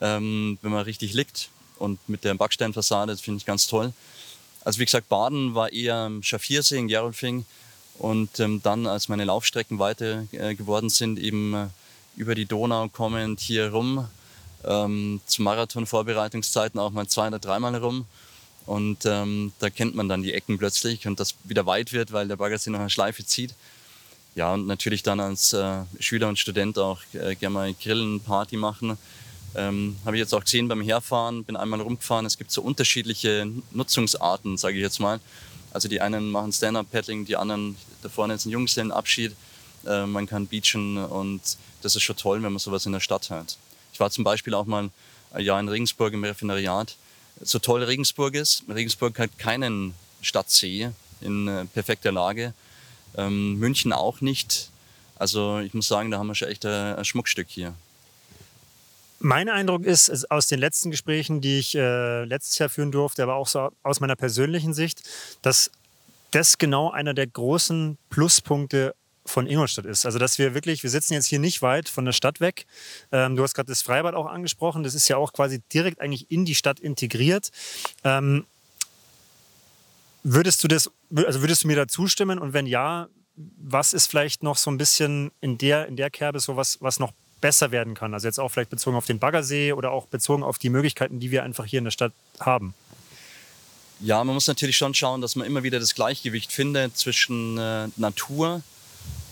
ähm, 0.00 0.58
wenn 0.62 0.70
man 0.70 0.84
richtig 0.84 1.12
liegt. 1.14 1.50
Und 1.78 1.98
mit 2.08 2.24
der 2.24 2.34
Backsteinfassade, 2.34 3.12
das 3.12 3.20
finde 3.20 3.38
ich 3.38 3.46
ganz 3.46 3.66
toll. 3.66 3.92
Also 4.64 4.78
wie 4.78 4.84
gesagt, 4.84 5.08
Baden 5.08 5.54
war 5.54 5.72
eher 5.72 6.10
Schaffiersee 6.22 6.78
in 6.78 6.88
Gerolfing 6.88 7.44
und 7.98 8.40
ähm, 8.40 8.60
dann, 8.62 8.86
als 8.86 9.08
meine 9.08 9.24
Laufstrecken 9.24 9.78
weiter 9.78 10.24
äh, 10.32 10.54
geworden 10.54 10.88
sind, 10.88 11.18
eben 11.18 11.54
äh, 11.54 11.66
über 12.16 12.34
die 12.34 12.46
Donau 12.46 12.88
kommend 12.88 13.40
hier 13.40 13.70
rum, 13.70 14.08
ähm, 14.64 15.20
zu 15.26 15.42
Marathon-Vorbereitungszeiten 15.42 16.80
auch 16.80 16.90
mal 16.90 17.06
zwei 17.06 17.28
oder 17.28 17.38
dreimal 17.38 17.76
rum. 17.76 18.06
Und 18.66 19.04
ähm, 19.04 19.52
da 19.58 19.68
kennt 19.68 19.94
man 19.94 20.08
dann 20.08 20.22
die 20.22 20.32
Ecken 20.32 20.56
plötzlich 20.58 21.06
und 21.06 21.20
das 21.20 21.34
wieder 21.44 21.66
weit 21.66 21.92
wird, 21.92 22.12
weil 22.12 22.28
der 22.28 22.36
Baggersee 22.36 22.70
noch 22.70 22.80
eine 22.80 22.88
Schleife 22.88 23.24
zieht. 23.24 23.54
Ja, 24.34 24.54
und 24.54 24.66
natürlich 24.66 25.02
dann 25.02 25.20
als 25.20 25.52
äh, 25.52 25.82
Schüler 26.00 26.28
und 26.28 26.38
Student 26.38 26.78
auch 26.78 27.00
äh, 27.12 27.34
gerne 27.34 27.54
mal 27.54 27.74
Grillen, 27.74 28.20
Party 28.20 28.56
machen. 28.56 28.96
Ähm, 29.54 29.96
Habe 30.04 30.16
ich 30.16 30.20
jetzt 30.20 30.34
auch 30.34 30.42
gesehen 30.42 30.68
beim 30.68 30.82
Herfahren, 30.82 31.44
bin 31.44 31.56
einmal 31.56 31.80
rumgefahren. 31.80 32.26
Es 32.26 32.38
gibt 32.38 32.50
so 32.50 32.62
unterschiedliche 32.62 33.48
Nutzungsarten, 33.70 34.56
sage 34.56 34.76
ich 34.76 34.82
jetzt 34.82 35.00
mal. 35.00 35.20
Also 35.72 35.88
die 35.88 36.00
einen 36.00 36.30
machen 36.30 36.52
Stand-Up-Paddling, 36.52 37.24
die 37.24 37.36
anderen, 37.36 37.76
da 38.02 38.08
vorne 38.08 38.34
ist 38.34 38.46
ein 38.46 38.50
Junggesellenabschied. 38.50 39.34
Äh, 39.86 40.06
man 40.06 40.26
kann 40.26 40.46
beachen 40.46 40.98
und 40.98 41.40
das 41.82 41.96
ist 41.96 42.02
schon 42.02 42.16
toll, 42.16 42.42
wenn 42.42 42.52
man 42.52 42.58
sowas 42.58 42.86
in 42.86 42.92
der 42.92 43.00
Stadt 43.00 43.30
hat. 43.30 43.56
Ich 43.92 44.00
war 44.00 44.10
zum 44.10 44.24
Beispiel 44.24 44.54
auch 44.54 44.66
mal 44.66 44.90
ein 45.32 45.44
Jahr 45.44 45.60
in 45.60 45.68
Regensburg 45.68 46.12
im 46.12 46.24
Referendariat. 46.24 46.96
So 47.40 47.58
toll 47.58 47.82
Regensburg 47.82 48.34
ist, 48.34 48.64
Regensburg 48.68 49.18
hat 49.18 49.38
keinen 49.38 49.94
Stadtsee 50.22 50.90
in 51.20 51.48
äh, 51.48 51.64
perfekter 51.66 52.12
Lage. 52.12 52.54
Ähm, 53.16 53.58
München 53.58 53.92
auch 53.92 54.20
nicht. 54.20 54.70
Also 55.16 55.58
ich 55.58 55.74
muss 55.74 55.86
sagen, 55.86 56.10
da 56.10 56.18
haben 56.18 56.26
wir 56.26 56.34
schon 56.34 56.48
echt 56.48 56.64
ein, 56.64 56.96
ein 56.96 57.04
Schmuckstück 57.04 57.48
hier. 57.48 57.74
Mein 59.20 59.48
Eindruck 59.48 59.84
ist, 59.84 60.30
aus 60.30 60.46
den 60.46 60.58
letzten 60.58 60.90
Gesprächen, 60.90 61.40
die 61.40 61.58
ich 61.58 61.74
äh, 61.74 62.24
letztes 62.24 62.58
Jahr 62.58 62.68
führen 62.68 62.92
durfte, 62.92 63.22
aber 63.22 63.36
auch 63.36 63.48
so 63.48 63.70
aus 63.82 64.00
meiner 64.00 64.16
persönlichen 64.16 64.74
Sicht, 64.74 65.02
dass 65.42 65.70
das 66.30 66.58
genau 66.58 66.90
einer 66.90 67.14
der 67.14 67.26
großen 67.26 67.96
Pluspunkte 68.10 68.94
von 69.26 69.46
Ingolstadt 69.46 69.86
ist. 69.86 70.04
Also 70.04 70.18
dass 70.18 70.38
wir 70.38 70.54
wirklich, 70.54 70.82
wir 70.82 70.90
sitzen 70.90 71.14
jetzt 71.14 71.26
hier 71.26 71.38
nicht 71.38 71.62
weit 71.62 71.88
von 71.88 72.04
der 72.04 72.12
Stadt 72.12 72.40
weg. 72.40 72.66
Ähm, 73.12 73.36
du 73.36 73.42
hast 73.42 73.54
gerade 73.54 73.68
das 73.68 73.82
Freibad 73.82 74.14
auch 74.14 74.26
angesprochen. 74.26 74.82
Das 74.82 74.94
ist 74.94 75.08
ja 75.08 75.16
auch 75.16 75.32
quasi 75.32 75.62
direkt 75.72 76.00
eigentlich 76.00 76.30
in 76.30 76.44
die 76.44 76.54
Stadt 76.54 76.80
integriert. 76.80 77.50
Ähm, 78.02 78.44
würdest 80.22 80.62
du 80.62 80.68
das, 80.68 80.90
also 81.14 81.40
würdest 81.40 81.64
du 81.64 81.68
mir 81.68 81.76
da 81.76 81.88
zustimmen? 81.88 82.38
Und 82.38 82.52
wenn 82.52 82.66
ja, 82.66 83.08
was 83.36 83.92
ist 83.92 84.08
vielleicht 84.08 84.42
noch 84.42 84.56
so 84.56 84.70
ein 84.70 84.78
bisschen 84.78 85.30
in 85.40 85.58
der, 85.58 85.86
in 85.86 85.96
der 85.96 86.10
Kerbe 86.10 86.40
so 86.40 86.56
was, 86.56 86.78
was 86.80 86.98
noch 86.98 87.12
besser 87.44 87.70
werden 87.70 87.92
kann. 87.92 88.14
Also 88.14 88.26
jetzt 88.26 88.40
auch 88.40 88.48
vielleicht 88.48 88.70
bezogen 88.70 88.96
auf 88.96 89.04
den 89.04 89.18
Baggersee 89.18 89.74
oder 89.74 89.90
auch 89.90 90.06
bezogen 90.06 90.42
auf 90.42 90.58
die 90.58 90.70
Möglichkeiten, 90.70 91.20
die 91.20 91.30
wir 91.30 91.42
einfach 91.42 91.66
hier 91.66 91.76
in 91.76 91.84
der 91.84 91.90
Stadt 91.90 92.14
haben. 92.40 92.72
Ja, 94.00 94.24
man 94.24 94.32
muss 94.32 94.46
natürlich 94.46 94.78
schon 94.78 94.94
schauen, 94.94 95.20
dass 95.20 95.36
man 95.36 95.46
immer 95.46 95.62
wieder 95.62 95.78
das 95.78 95.94
Gleichgewicht 95.94 96.50
findet 96.50 96.96
zwischen 96.96 97.58
äh, 97.58 97.88
Natur 97.98 98.62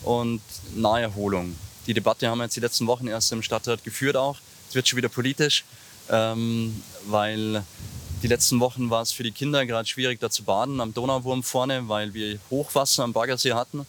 und 0.03 0.43
Naherholung. 0.75 1.57
Die 1.87 1.95
Debatte 1.95 2.29
haben 2.29 2.37
wir 2.37 2.45
jetzt 2.45 2.55
die 2.55 2.61
letzten 2.61 2.87
Wochen 2.87 3.07
erst 3.07 3.33
im 3.33 3.43
Stadtrat 3.43 3.83
geführt 3.83 4.19
auch. 4.19 4.37
Es 4.69 4.75
wird 4.75 4.87
schon 4.87 4.99
wieder 4.99 5.09
politisch, 5.09 5.65
ähm, 6.11 6.83
weil 7.07 7.65
die 8.23 8.29
letzten 8.29 8.61
Wochen 8.61 8.91
war 8.91 9.01
es 9.01 9.13
für 9.13 9.23
die 9.23 9.33
Kinder 9.33 9.65
gerade 9.65 9.89
schwierig, 9.89 10.21
da 10.21 10.29
zu 10.29 10.43
baden 10.43 10.83
am 10.83 10.93
Donauwurm 10.93 11.43
vorne, 11.43 11.89
weil 11.89 12.13
wir 12.13 12.39
Hochwasser 12.51 13.05
am 13.05 13.15
Baggersee 13.15 13.55
hatten. 13.55 13.87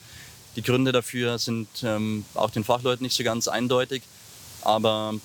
Die 0.56 0.62
Gründe 0.62 0.92
dafür 0.92 1.40
sind 1.40 1.68
ähm, 1.84 2.26
auch 2.36 2.52
den 2.52 2.64
Fachleuten 2.64 3.04
nicht 3.04 3.16
so 3.16 3.24
ganz 3.24 3.48
eindeutig. 3.48 4.04
Aber 4.62 5.16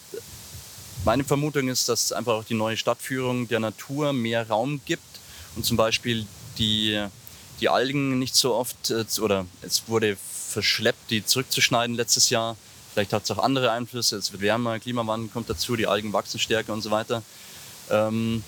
meine 1.05 1.25
Vermutung 1.25 1.69
ist, 1.69 1.89
dass 1.89 2.13
einfach 2.13 2.35
auch 2.35 2.45
die 2.45 2.55
neue 2.55 2.77
Stadtführung 2.77 3.49
der 3.49 3.61
Natur 3.61 4.13
mehr 4.13 4.49
Raum 4.49 4.81
gibt 4.85 5.03
und 5.57 5.65
zum 5.65 5.77
Beispiel 5.77 6.27
die, 6.59 7.05
die 7.61 7.69
Algen 7.69 8.19
nicht 8.19 8.35
so 8.35 8.55
oft, 8.55 8.91
äh, 8.91 9.05
oder 9.21 9.47
es 9.63 9.89
wurde 9.89 10.17
verschleppt, 10.49 11.11
die 11.11 11.25
zurückzuschneiden 11.25 11.95
letztes 11.95 12.31
Jahr. 12.31 12.57
Vielleicht 12.93 13.13
hat 13.13 13.25
es 13.25 13.31
auch 13.31 13.39
andere 13.39 13.71
Einflüsse, 13.71 14.17
es 14.17 14.33
wird 14.33 14.43
wärmer, 14.43 14.79
Klimawandel 14.81 15.29
kommt 15.29 15.49
dazu, 15.49 15.77
die 15.77 15.87
Algen 15.87 16.13
wachsen 16.13 16.41
stärker 16.41 16.73
und 16.73 16.83
so 16.83 16.91
weiter. 16.91 17.23
Ähm, 17.91 18.43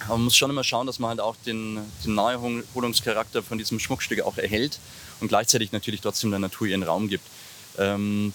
aber 0.00 0.16
man 0.16 0.24
muss 0.24 0.36
schon 0.36 0.50
immer 0.50 0.64
schauen, 0.64 0.86
dass 0.86 0.98
man 0.98 1.10
halt 1.10 1.20
auch 1.20 1.36
den, 1.46 1.80
den 2.04 2.14
Naherholungscharakter 2.14 3.42
von 3.42 3.58
diesem 3.58 3.80
Schmuckstück 3.80 4.20
auch 4.20 4.36
erhält 4.36 4.78
und 5.24 5.28
gleichzeitig 5.28 5.72
natürlich 5.72 6.02
trotzdem 6.02 6.30
der 6.30 6.38
Natur 6.38 6.66
ihren 6.66 6.82
Raum 6.82 7.08
gibt. 7.08 7.24
Ähm, 7.78 8.34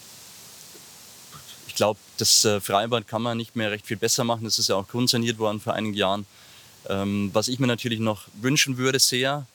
ich 1.67 1.75
glaube, 1.75 1.99
das 2.17 2.43
äh, 2.45 2.59
Freibad 2.59 3.07
kann 3.07 3.21
man 3.21 3.37
nicht 3.37 3.55
mehr 3.55 3.71
recht 3.71 3.85
viel 3.85 3.95
besser 3.95 4.23
machen. 4.23 4.43
Das 4.43 4.57
ist 4.57 4.69
ja 4.69 4.75
auch 4.75 4.87
grundsaniert 4.87 5.37
worden 5.37 5.61
vor 5.61 5.73
einigen 5.73 5.93
Jahren. 5.93 6.25
Ähm, 6.89 7.29
was 7.31 7.47
ich 7.47 7.59
mir 7.59 7.67
natürlich 7.67 7.99
noch 7.99 8.23
wünschen 8.41 8.77
würde 8.77 8.99
sehr, 8.99 9.45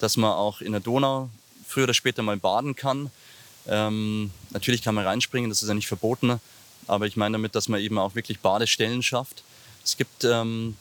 dass 0.00 0.16
man 0.16 0.32
auch 0.32 0.60
in 0.62 0.72
der 0.72 0.80
Donau 0.80 1.28
früher 1.66 1.84
oder 1.84 1.94
später 1.94 2.22
mal 2.22 2.38
baden 2.38 2.74
kann. 2.74 3.10
Ähm, 3.66 4.30
natürlich 4.50 4.82
kann 4.82 4.94
man 4.94 5.04
reinspringen, 5.04 5.50
das 5.50 5.62
ist 5.62 5.68
ja 5.68 5.74
nicht 5.74 5.88
verboten, 5.88 6.40
aber 6.86 7.06
ich 7.06 7.16
meine 7.16 7.34
damit, 7.34 7.54
dass 7.54 7.68
man 7.68 7.80
eben 7.80 7.98
auch 7.98 8.14
wirklich 8.14 8.40
Badestellen 8.40 9.02
schafft. 9.02 9.42
Es 9.84 9.98
gibt 9.98 10.24
ähm, 10.24 10.74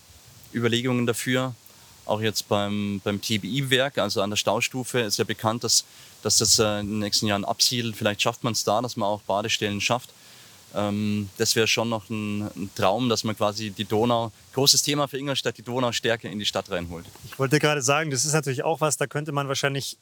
Überlegungen 0.54 1.06
dafür, 1.06 1.54
auch 2.08 2.22
jetzt 2.22 2.48
beim, 2.48 3.02
beim 3.04 3.22
TBI-Werk, 3.22 3.98
also 3.98 4.22
an 4.22 4.30
der 4.30 4.38
Staustufe, 4.38 5.00
ist 5.00 5.18
ja 5.18 5.24
bekannt, 5.24 5.64
dass, 5.64 5.86
dass 6.24 6.38
das 6.38 6.60
äh, 6.60 6.80
in 6.80 6.88
den 6.88 7.00
nächsten 7.00 7.28
Jahren 7.28 7.46
absiedelt. 7.46 7.96
Vielleicht 7.96 8.22
schafft 8.22 8.44
man 8.44 8.54
es 8.54 8.64
da, 8.64 8.82
dass 8.82 8.98
man 8.98 9.08
auch 9.08 9.22
Badestellen 9.22 9.82
schafft. 9.82 10.10
Ähm, 10.76 11.30
das 11.38 11.56
wäre 11.56 11.68
schon 11.68 11.90
noch 11.90 12.10
ein, 12.10 12.42
ein, 12.42 12.70
Traum, 12.76 13.10
dass 13.10 13.24
man 13.24 13.36
quasi 13.36 13.72
die 13.72 13.86
Donau, 13.86 14.32
großes 14.54 14.82
Thema 14.82 15.08
für 15.08 15.18
Ingolstadt, 15.18 15.58
die 15.58 15.64
Donau 15.64 15.92
stärker 15.92 16.30
in 16.30 16.40
die 16.40 16.46
Stadt 16.46 16.70
reinholt. 16.70 17.06
Ich 17.26 17.40
wollte 17.40 17.60
gerade 17.60 17.82
sagen, 17.82 18.12
das 18.12 18.26
ist 18.26 18.34
natürlich 18.34 18.64
auch 18.64 18.82
was, 18.82 18.98
da 18.98 19.08
könnte 19.08 19.32
man 19.32 19.48
wahrscheinlich 19.48 19.98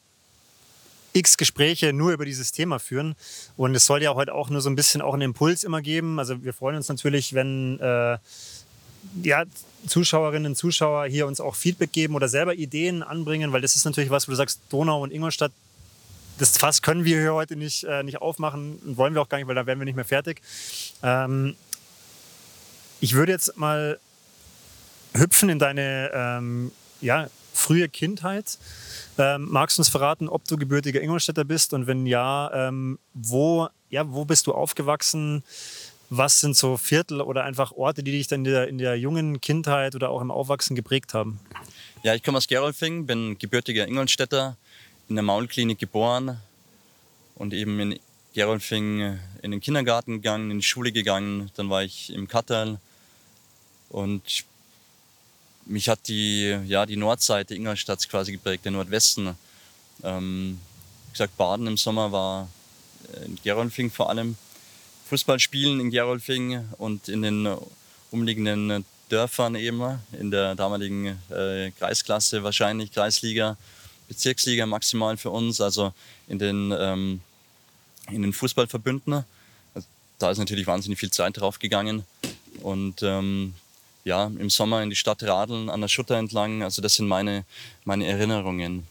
x 1.16 1.36
Gespräche 1.38 1.92
nur 1.92 2.12
über 2.12 2.24
dieses 2.24 2.52
Thema 2.52 2.78
führen. 2.78 3.14
Und 3.56 3.74
es 3.74 3.86
soll 3.86 4.02
ja 4.02 4.14
heute 4.14 4.34
auch 4.34 4.50
nur 4.50 4.60
so 4.60 4.68
ein 4.68 4.76
bisschen 4.76 5.00
auch 5.00 5.14
einen 5.14 5.22
Impuls 5.22 5.64
immer 5.64 5.80
geben. 5.80 6.18
Also 6.18 6.44
wir 6.44 6.52
freuen 6.52 6.76
uns 6.76 6.88
natürlich, 6.88 7.32
wenn 7.32 7.80
äh, 7.80 8.18
ja, 9.22 9.44
Zuschauerinnen 9.86 10.52
und 10.52 10.56
Zuschauer 10.56 11.06
hier 11.06 11.26
uns 11.26 11.40
auch 11.40 11.54
Feedback 11.54 11.92
geben 11.92 12.14
oder 12.14 12.28
selber 12.28 12.54
Ideen 12.54 13.02
anbringen, 13.02 13.52
weil 13.52 13.60
das 13.60 13.76
ist 13.76 13.84
natürlich 13.84 14.10
was, 14.10 14.26
wo 14.28 14.32
du 14.32 14.36
sagst, 14.36 14.60
Donau 14.70 15.02
und 15.02 15.12
Ingolstadt, 15.12 15.52
das 16.38 16.58
Fass 16.58 16.82
können 16.82 17.04
wir 17.04 17.20
hier 17.20 17.34
heute 17.34 17.56
nicht, 17.56 17.84
äh, 17.84 18.02
nicht 18.02 18.20
aufmachen 18.20 18.78
und 18.84 18.96
wollen 18.96 19.14
wir 19.14 19.22
auch 19.22 19.28
gar 19.28 19.38
nicht, 19.38 19.46
weil 19.46 19.54
da 19.54 19.66
werden 19.66 19.78
wir 19.78 19.86
nicht 19.86 19.96
mehr 19.96 20.04
fertig. 20.04 20.42
Ähm, 21.02 21.56
ich 23.00 23.14
würde 23.14 23.32
jetzt 23.32 23.56
mal 23.56 23.98
hüpfen 25.14 25.48
in 25.48 25.58
deine 25.58 26.10
ähm, 26.12 26.72
ja, 27.00 27.28
frühe 27.54 27.88
Kindheit. 27.88 28.58
Ähm, 29.18 29.48
magst 29.50 29.78
du 29.78 29.80
uns 29.80 29.88
verraten, 29.88 30.28
ob 30.28 30.46
du 30.46 30.56
gebürtiger 30.56 31.00
Ingolstädter 31.00 31.44
bist 31.44 31.72
und 31.72 31.86
wenn 31.86 32.06
ja, 32.06 32.50
ähm, 32.52 32.98
wo, 33.14 33.68
ja, 33.88 34.10
wo 34.10 34.24
bist 34.24 34.46
du 34.46 34.52
aufgewachsen? 34.52 35.42
Was 36.08 36.40
sind 36.40 36.56
so 36.56 36.76
Viertel 36.76 37.20
oder 37.20 37.44
einfach 37.44 37.72
Orte, 37.72 38.02
die 38.02 38.12
dich 38.12 38.28
dann 38.28 38.40
in 38.40 38.44
der, 38.44 38.68
in 38.68 38.78
der 38.78 38.96
jungen 38.96 39.40
Kindheit 39.40 39.94
oder 39.94 40.10
auch 40.10 40.20
im 40.20 40.30
Aufwachsen 40.30 40.76
geprägt 40.76 41.14
haben? 41.14 41.40
Ja, 42.02 42.14
ich 42.14 42.22
komme 42.22 42.38
aus 42.38 42.46
Gerolfing, 42.46 43.06
bin 43.06 43.38
gebürtiger 43.38 43.88
Ingolstädter, 43.88 44.56
in 45.08 45.16
der 45.16 45.24
Maulklinik 45.24 45.78
geboren 45.78 46.38
und 47.34 47.52
eben 47.52 47.80
in 47.80 47.98
Gerolfing 48.34 49.18
in 49.42 49.50
den 49.50 49.60
Kindergarten 49.60 50.14
gegangen, 50.14 50.50
in 50.50 50.58
die 50.58 50.66
Schule 50.66 50.92
gegangen. 50.92 51.50
Dann 51.56 51.70
war 51.70 51.82
ich 51.82 52.12
im 52.12 52.28
Kattal 52.28 52.78
und 53.88 54.44
mich 55.64 55.88
hat 55.88 56.06
die, 56.06 56.56
ja, 56.66 56.86
die 56.86 56.96
Nordseite 56.96 57.54
Ingolstadts 57.54 58.08
quasi 58.08 58.32
geprägt, 58.32 58.64
der 58.64 58.72
Nordwesten. 58.72 59.36
Ähm, 60.04 60.60
wie 61.06 61.12
gesagt, 61.12 61.36
Baden 61.36 61.66
im 61.66 61.76
Sommer 61.76 62.12
war 62.12 62.48
in 63.24 63.38
Gerolfing 63.42 63.90
vor 63.90 64.10
allem. 64.10 64.36
Fußball 65.08 65.38
spielen 65.38 65.80
in 65.80 65.90
Gerolfing 65.90 66.64
und 66.78 67.08
in 67.08 67.22
den 67.22 67.48
umliegenden 68.10 68.84
Dörfern 69.08 69.54
eben, 69.54 70.00
in 70.18 70.30
der 70.30 70.54
damaligen 70.54 71.18
äh, 71.30 71.70
Kreisklasse 71.78 72.42
wahrscheinlich, 72.42 72.92
Kreisliga. 72.92 73.56
Bezirksliga 74.08 74.66
maximal 74.66 75.16
für 75.16 75.30
uns, 75.30 75.60
also 75.60 75.92
in 76.28 76.38
den, 76.38 76.72
ähm, 76.78 77.20
in 78.10 78.22
den 78.22 78.32
Fußballverbünden. 78.32 79.24
Also 79.74 79.88
da 80.18 80.30
ist 80.30 80.38
natürlich 80.38 80.66
wahnsinnig 80.66 80.98
viel 80.98 81.10
Zeit 81.10 81.38
drauf 81.38 81.58
gegangen. 81.58 82.04
Und 82.62 83.02
ähm, 83.02 83.54
ja, 84.04 84.26
im 84.26 84.50
Sommer 84.50 84.82
in 84.82 84.90
die 84.90 84.96
Stadt 84.96 85.22
radeln, 85.22 85.68
an 85.68 85.80
der 85.80 85.88
Schutter 85.88 86.16
entlang, 86.16 86.62
also 86.62 86.80
das 86.80 86.94
sind 86.94 87.08
meine, 87.08 87.44
meine 87.84 88.06
Erinnerungen. 88.06 88.86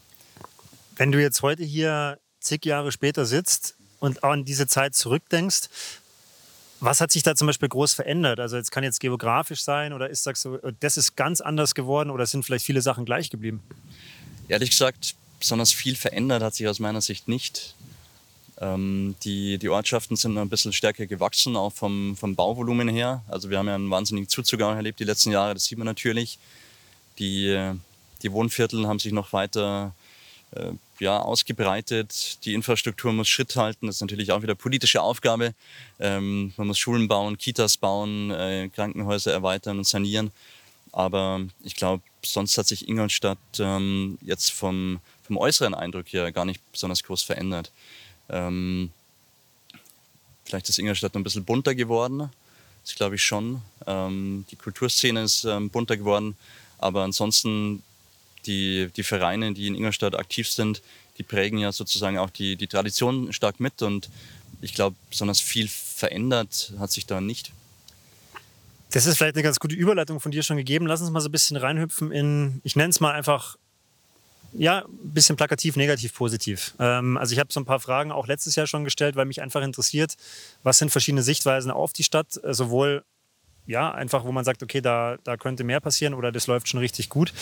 Wenn 0.96 1.12
du 1.12 1.20
jetzt 1.20 1.42
heute 1.42 1.64
hier 1.64 2.18
zig 2.40 2.64
Jahre 2.64 2.92
später 2.92 3.24
sitzt 3.24 3.74
und 3.98 4.22
an 4.22 4.44
diese 4.44 4.66
Zeit 4.66 4.94
zurückdenkst, 4.94 5.68
was 6.80 7.00
hat 7.00 7.10
sich 7.10 7.22
da 7.22 7.34
zum 7.34 7.46
Beispiel 7.46 7.68
groß 7.68 7.94
verändert? 7.94 8.40
Also 8.40 8.56
jetzt 8.56 8.70
kann 8.70 8.84
jetzt 8.84 9.00
geografisch 9.00 9.62
sein 9.62 9.92
oder 9.92 10.10
ist 10.10 10.24
sagst 10.24 10.44
du, 10.44 10.58
das 10.80 10.96
ist 10.96 11.16
ganz 11.16 11.40
anders 11.40 11.74
geworden 11.74 12.10
oder 12.10 12.26
sind 12.26 12.44
vielleicht 12.44 12.64
viele 12.64 12.82
Sachen 12.82 13.04
gleich 13.04 13.30
geblieben? 13.30 13.62
Ehrlich 14.48 14.70
gesagt, 14.70 15.14
besonders 15.40 15.72
viel 15.72 15.96
verändert 15.96 16.42
hat 16.42 16.54
sich 16.54 16.68
aus 16.68 16.78
meiner 16.78 17.00
Sicht 17.00 17.28
nicht. 17.28 17.74
Ähm, 18.58 19.16
die, 19.22 19.58
die 19.58 19.68
Ortschaften 19.68 20.16
sind 20.16 20.36
ein 20.38 20.48
bisschen 20.48 20.72
stärker 20.72 21.06
gewachsen, 21.06 21.56
auch 21.56 21.72
vom, 21.72 22.16
vom 22.16 22.34
Bauvolumen 22.34 22.88
her. 22.88 23.22
Also 23.28 23.50
wir 23.50 23.58
haben 23.58 23.68
ja 23.68 23.74
einen 23.74 23.90
wahnsinnigen 23.90 24.28
Zuzug 24.28 24.62
auch 24.62 24.74
erlebt 24.74 25.00
die 25.00 25.04
letzten 25.04 25.30
Jahre, 25.30 25.54
das 25.54 25.64
sieht 25.64 25.78
man 25.78 25.86
natürlich. 25.86 26.38
Die, 27.18 27.72
die 28.22 28.32
Wohnviertel 28.32 28.86
haben 28.86 28.98
sich 28.98 29.12
noch 29.12 29.32
weiter 29.32 29.94
äh, 30.52 30.72
ja, 31.00 31.18
ausgebreitet. 31.18 32.44
Die 32.44 32.54
Infrastruktur 32.54 33.12
muss 33.12 33.28
Schritt 33.28 33.56
halten. 33.56 33.86
Das 33.86 33.96
ist 33.96 34.00
natürlich 34.00 34.32
auch 34.32 34.42
wieder 34.42 34.54
politische 34.54 35.02
Aufgabe. 35.02 35.54
Ähm, 35.98 36.52
man 36.56 36.66
muss 36.68 36.78
Schulen 36.78 37.08
bauen, 37.08 37.38
Kitas 37.38 37.76
bauen, 37.76 38.30
äh, 38.30 38.68
Krankenhäuser 38.74 39.32
erweitern 39.32 39.78
und 39.78 39.86
sanieren. 39.86 40.30
Aber 40.92 41.40
ich 41.62 41.76
glaube, 41.76 42.02
sonst 42.22 42.56
hat 42.58 42.66
sich 42.66 42.88
Ingolstadt 42.88 43.38
ähm, 43.58 44.18
jetzt 44.22 44.52
vom, 44.52 45.00
vom 45.22 45.36
äußeren 45.36 45.74
Eindruck 45.74 46.06
her 46.12 46.32
gar 46.32 46.44
nicht 46.44 46.60
besonders 46.72 47.02
groß 47.02 47.22
verändert. 47.22 47.70
Ähm, 48.28 48.90
vielleicht 50.44 50.68
ist 50.68 50.78
Ingolstadt 50.78 51.14
noch 51.14 51.20
ein 51.20 51.24
bisschen 51.24 51.44
bunter 51.44 51.74
geworden. 51.74 52.30
Das 52.82 52.94
glaube 52.94 53.16
ich 53.16 53.22
schon. 53.22 53.62
Ähm, 53.86 54.46
die 54.50 54.56
Kulturszene 54.56 55.22
ist 55.22 55.44
ähm, 55.44 55.70
bunter 55.70 55.96
geworden. 55.96 56.36
Aber 56.78 57.02
ansonsten 57.02 57.82
die, 58.46 58.90
die 58.96 59.02
Vereine, 59.02 59.52
die 59.52 59.66
in 59.66 59.74
Ingolstadt 59.74 60.14
aktiv 60.14 60.48
sind, 60.48 60.82
die 61.18 61.22
prägen 61.22 61.58
ja 61.58 61.72
sozusagen 61.72 62.18
auch 62.18 62.30
die, 62.30 62.56
die 62.56 62.66
Tradition 62.66 63.32
stark 63.32 63.60
mit. 63.60 63.82
Und 63.82 64.08
ich 64.60 64.74
glaube, 64.74 64.96
besonders 65.10 65.40
viel 65.40 65.68
verändert 65.68 66.72
hat 66.78 66.90
sich 66.90 67.06
da 67.06 67.20
nicht. 67.20 67.52
Das 68.92 69.06
ist 69.06 69.16
vielleicht 69.16 69.34
eine 69.34 69.42
ganz 69.42 69.58
gute 69.58 69.74
Überleitung 69.74 70.20
von 70.20 70.30
dir 70.30 70.42
schon 70.42 70.56
gegeben. 70.56 70.86
Lass 70.86 71.00
uns 71.00 71.10
mal 71.10 71.20
so 71.20 71.28
ein 71.28 71.32
bisschen 71.32 71.56
reinhüpfen 71.56 72.12
in, 72.12 72.60
ich 72.64 72.76
nenne 72.76 72.90
es 72.90 73.00
mal 73.00 73.12
einfach, 73.12 73.56
ja, 74.52 74.84
ein 74.86 75.12
bisschen 75.12 75.36
plakativ, 75.36 75.76
negativ, 75.76 76.14
positiv. 76.14 76.74
Ähm, 76.78 77.16
also 77.16 77.32
ich 77.32 77.38
habe 77.38 77.52
so 77.52 77.60
ein 77.60 77.66
paar 77.66 77.80
Fragen 77.80 78.12
auch 78.12 78.26
letztes 78.26 78.54
Jahr 78.56 78.66
schon 78.66 78.84
gestellt, 78.84 79.16
weil 79.16 79.26
mich 79.26 79.42
einfach 79.42 79.62
interessiert, 79.62 80.16
was 80.62 80.78
sind 80.78 80.90
verschiedene 80.90 81.22
Sichtweisen 81.22 81.70
auf 81.70 81.92
die 81.92 82.04
Stadt, 82.04 82.42
äh, 82.42 82.54
sowohl 82.54 83.04
ja, 83.66 83.92
einfach, 83.92 84.24
wo 84.24 84.32
man 84.32 84.44
sagt, 84.44 84.62
okay, 84.62 84.80
da, 84.80 85.18
da 85.24 85.36
könnte 85.36 85.64
mehr 85.64 85.80
passieren 85.80 86.14
oder 86.14 86.30
das 86.30 86.46
läuft 86.46 86.68
schon 86.68 86.80
richtig 86.80 87.08
gut. 87.08 87.32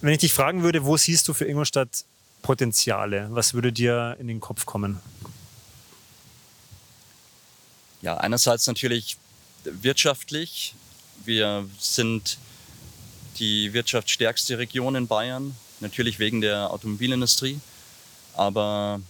Wenn 0.00 0.12
ich 0.12 0.18
dich 0.18 0.32
fragen 0.32 0.62
würde, 0.62 0.84
wo 0.84 0.96
siehst 0.96 1.26
du 1.26 1.34
für 1.34 1.44
Ingolstadt 1.44 2.04
Potenziale? 2.42 3.26
Was 3.30 3.54
würde 3.54 3.72
dir 3.72 4.16
in 4.20 4.28
den 4.28 4.38
Kopf 4.38 4.64
kommen? 4.64 5.00
Ja, 8.00 8.16
einerseits 8.16 8.68
natürlich 8.68 9.16
wirtschaftlich. 9.64 10.74
Wir 11.24 11.68
sind 11.80 12.38
die 13.40 13.72
wirtschaftsstärkste 13.72 14.58
Region 14.58 14.94
in 14.94 15.08
Bayern, 15.08 15.56
natürlich 15.80 16.20
wegen 16.20 16.40
der 16.40 16.70
Automobilindustrie, 16.70 17.58
aber 18.34 19.00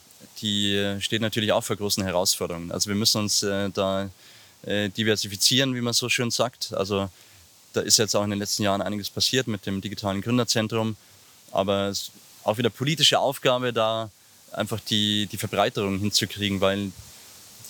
die 0.41 0.97
steht 1.01 1.21
natürlich 1.21 1.53
auch 1.53 1.65
vor 1.65 1.77
großen 1.77 2.03
Herausforderungen. 2.03 2.73
Also 2.73 2.89
wir 2.89 2.97
müssen 2.97 3.21
uns 3.21 3.43
äh, 3.43 3.69
da 3.71 4.09
äh, 4.63 4.89
diversifizieren, 4.89 5.75
wie 5.75 5.83
man 5.83 5.93
so 5.93 6.09
schön 6.09 6.31
sagt. 6.31 6.73
Also 6.73 7.11
da 7.79 7.85
ist 7.85 7.97
jetzt 7.99 8.17
auch 8.17 8.25
in 8.25 8.31
den 8.31 8.41
letzten 8.41 8.65
Jahren 8.65 8.83
einiges 8.83 9.09
passiert 9.09 9.47
mit 9.47 9.65
dem 9.65 9.81
digitalen 9.81 10.21
Gründerzentrum, 10.21 10.97
aber 11.53 11.89
es 11.89 12.03
ist 12.03 12.11
auch 12.43 12.59
wieder 12.59 12.71
politische 12.71 13.21
Aufgabe, 13.21 13.73
da 13.73 14.11
einfach 14.53 14.81
die, 14.81 15.27
die 15.27 15.37
Verbreiterung 15.37 15.99
hinzukriegen, 15.99 16.61
weil 16.61 16.91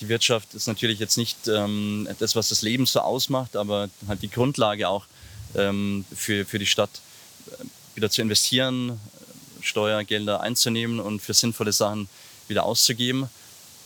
die 0.00 0.08
Wirtschaft 0.08 0.54
ist 0.54 0.66
natürlich 0.66 0.98
jetzt 0.98 1.18
nicht 1.18 1.48
ähm, 1.48 2.08
das, 2.20 2.36
was 2.36 2.48
das 2.48 2.62
Leben 2.62 2.86
so 2.86 3.00
ausmacht, 3.00 3.56
aber 3.56 3.90
halt 4.06 4.22
die 4.22 4.30
Grundlage 4.30 4.88
auch 4.88 5.04
ähm, 5.54 6.04
für, 6.14 6.46
für 6.46 6.58
die 6.58 6.66
Stadt 6.66 6.90
äh, 7.46 7.64
wieder 7.96 8.08
zu 8.08 8.22
investieren, 8.22 8.98
Steuergelder 9.60 10.40
einzunehmen 10.40 11.00
und 11.00 11.20
für 11.20 11.34
sinnvolle 11.34 11.72
Sachen 11.72 12.08
wieder 12.46 12.62
auszugeben. 12.64 13.28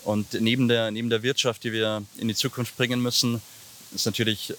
Und 0.05 0.35
neben 0.35 0.69
der, 0.69 0.91
neben 0.91 1.11
der 1.11 1.23
Wirtschaft, 1.23 1.65
die 1.65 1.73
wir 1.73 2.03
in 2.19 2.29
die 2.29 2.35
Zukunft 2.35 2.77
bringen 2.77 3.01
müssen, 3.01 3.41
ist 3.95 4.07
natürlich 4.07 4.53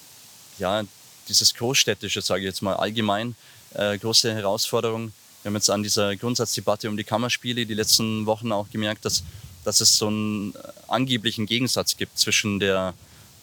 ja, 0.57 0.83
dieses 1.29 1.53
Großstädtische, 1.53 2.21
sage 2.21 2.41
ich 2.41 2.47
jetzt 2.47 2.61
mal 2.61 2.75
allgemein, 2.75 3.35
äh, 3.73 3.97
große 3.97 4.33
Herausforderung. 4.33 5.11
Wir 5.41 5.49
haben 5.49 5.55
jetzt 5.55 5.69
an 5.69 5.83
dieser 5.83 6.15
Grundsatzdebatte 6.15 6.89
um 6.89 6.97
die 6.97 7.03
Kammerspiele 7.03 7.65
die 7.65 7.73
letzten 7.73 8.25
Wochen 8.25 8.51
auch 8.51 8.69
gemerkt, 8.69 9.05
dass 9.05 9.23
dass 9.63 9.81
es 9.81 9.97
so 9.97 10.07
einen 10.07 10.55
äh, 10.55 10.57
angeblichen 10.87 11.45
Gegensatz 11.45 11.97
gibt 11.97 12.17
zwischen 12.17 12.59
der, 12.59 12.93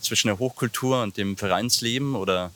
zwischen 0.01 0.29
der 0.29 0.39
Hochkultur 0.39 1.03
und 1.03 1.17
dem 1.17 1.37
Vereinsleben 1.37 2.15
oder, 2.15 2.51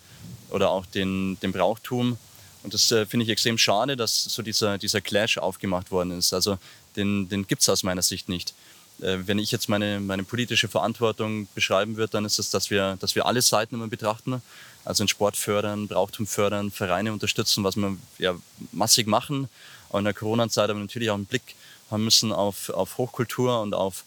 oder 0.51 0.71
auch 0.71 0.87
den, 0.87 1.39
dem 1.41 1.53
Brauchtum. 1.53 2.19
Und 2.63 2.75
das 2.75 2.91
äh, 2.93 3.07
finde 3.07 3.25
ich 3.25 3.31
extrem 3.31 3.59
schade, 3.59 3.97
dass 3.97 4.25
so 4.25 4.43
dieser, 4.43 4.79
dieser 4.79 5.01
Clash 5.01 5.39
aufgemacht 5.39 5.91
worden 5.91 6.19
ist. 6.19 6.33
Also 6.33 6.59
den, 6.97 7.29
den 7.29 7.47
gibt 7.47 7.63
es 7.63 7.69
aus 7.69 7.83
meiner 7.83 8.03
Sicht 8.03 8.29
nicht. 8.29 8.55
Äh, 9.01 9.19
wenn 9.27 9.39
ich 9.39 9.51
jetzt 9.51 9.69
meine, 9.69 10.01
meine 10.01 10.25
politische 10.25 10.69
Verantwortung 10.69 11.49
beschreiben 11.55 11.97
würde, 11.97 12.13
dann 12.13 12.25
ist 12.25 12.39
es, 12.39 12.51
dass 12.51 12.71
wir, 12.71 12.97
dass 13.01 13.15
wir 13.15 13.27
alle 13.27 13.43
Seiten 13.43 13.75
immer 13.75 13.89
betrachten. 13.89 14.43
Also 14.85 15.05
den 15.05 15.09
Sport 15.09 15.37
fördern, 15.37 15.89
Brauchtum 15.89 16.27
fördern, 16.27 16.71
Vereine 16.71 17.13
unterstützen, 17.13 17.65
was 17.65 17.77
wir 17.77 17.97
ja 18.19 18.35
massig 18.73 19.07
machen. 19.07 19.49
Aber 19.89 19.99
in 20.01 20.05
der 20.05 20.15
Corona-Zeit 20.15 20.71
aber 20.71 20.79
natürlich 20.79 21.11
auch 21.11 21.15
einen 21.15 21.27
Blick 21.27 21.55
haben 21.91 22.05
müssen 22.05 22.33
auf, 22.33 22.71
auf 22.71 22.99
Hochkultur 22.99 23.61
und 23.63 23.75
auf, 23.75 24.05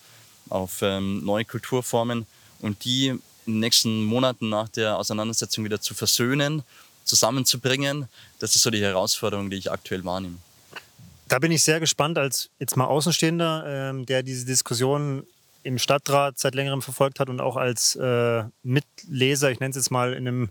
auf 0.49 0.81
ähm, 0.81 1.23
neue 1.23 1.45
Kulturformen 1.45 2.25
und 2.59 2.83
die 2.83 3.07
in 3.07 3.21
den 3.53 3.59
nächsten 3.59 4.03
Monaten 4.03 4.49
nach 4.49 4.69
der 4.69 4.97
Auseinandersetzung 4.97 5.63
wieder 5.63 5.79
zu 5.79 5.93
versöhnen, 5.93 6.63
zusammenzubringen. 7.05 8.07
Das 8.39 8.55
ist 8.55 8.63
so 8.63 8.69
die 8.69 8.81
Herausforderung, 8.81 9.49
die 9.49 9.57
ich 9.57 9.71
aktuell 9.71 10.03
wahrnehme. 10.03 10.37
Da 11.27 11.39
bin 11.39 11.51
ich 11.51 11.63
sehr 11.63 11.79
gespannt 11.79 12.17
als 12.17 12.49
jetzt 12.59 12.77
mal 12.77 12.85
Außenstehender, 12.85 13.63
ähm, 13.67 14.05
der 14.05 14.23
diese 14.23 14.45
Diskussion 14.45 15.25
im 15.63 15.77
Stadtrat 15.77 16.39
seit 16.39 16.55
längerem 16.55 16.81
verfolgt 16.81 17.19
hat 17.19 17.29
und 17.29 17.41
auch 17.41 17.57
als 17.57 17.95
äh, 17.95 18.43
Mitleser, 18.63 19.51
ich 19.51 19.59
nenne 19.59 19.71
es 19.71 19.75
jetzt 19.75 19.91
mal 19.91 20.13
in 20.13 20.27
einem 20.27 20.49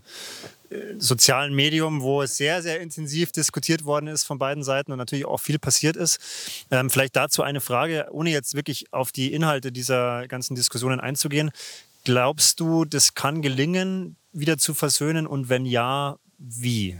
äh, 0.69 0.93
sozialen 0.99 1.55
Medium, 1.55 2.01
wo 2.01 2.21
es 2.21 2.37
sehr, 2.37 2.61
sehr 2.61 2.81
intensiv 2.81 3.31
diskutiert 3.31 3.83
worden 3.83 4.05
ist 4.05 4.25
von 4.25 4.37
beiden 4.37 4.63
Seiten 4.63 4.91
und 4.91 4.99
natürlich 4.99 5.25
auch 5.25 5.39
viel 5.39 5.57
passiert 5.57 5.95
ist. 5.95 6.19
Ähm, 6.69 6.91
vielleicht 6.91 7.15
dazu 7.15 7.41
eine 7.41 7.61
Frage, 7.61 8.07
ohne 8.11 8.29
jetzt 8.29 8.53
wirklich 8.53 8.93
auf 8.93 9.11
die 9.11 9.33
Inhalte 9.33 9.71
dieser 9.71 10.27
ganzen 10.27 10.55
Diskussionen 10.55 10.99
einzugehen. 10.99 11.49
Glaubst 12.03 12.59
du, 12.59 12.85
das 12.85 13.15
kann 13.15 13.41
gelingen, 13.41 14.17
wieder 14.33 14.59
zu 14.59 14.75
versöhnen 14.75 15.25
und 15.25 15.49
wenn 15.49 15.65
ja, 15.65 16.17
wie? 16.37 16.99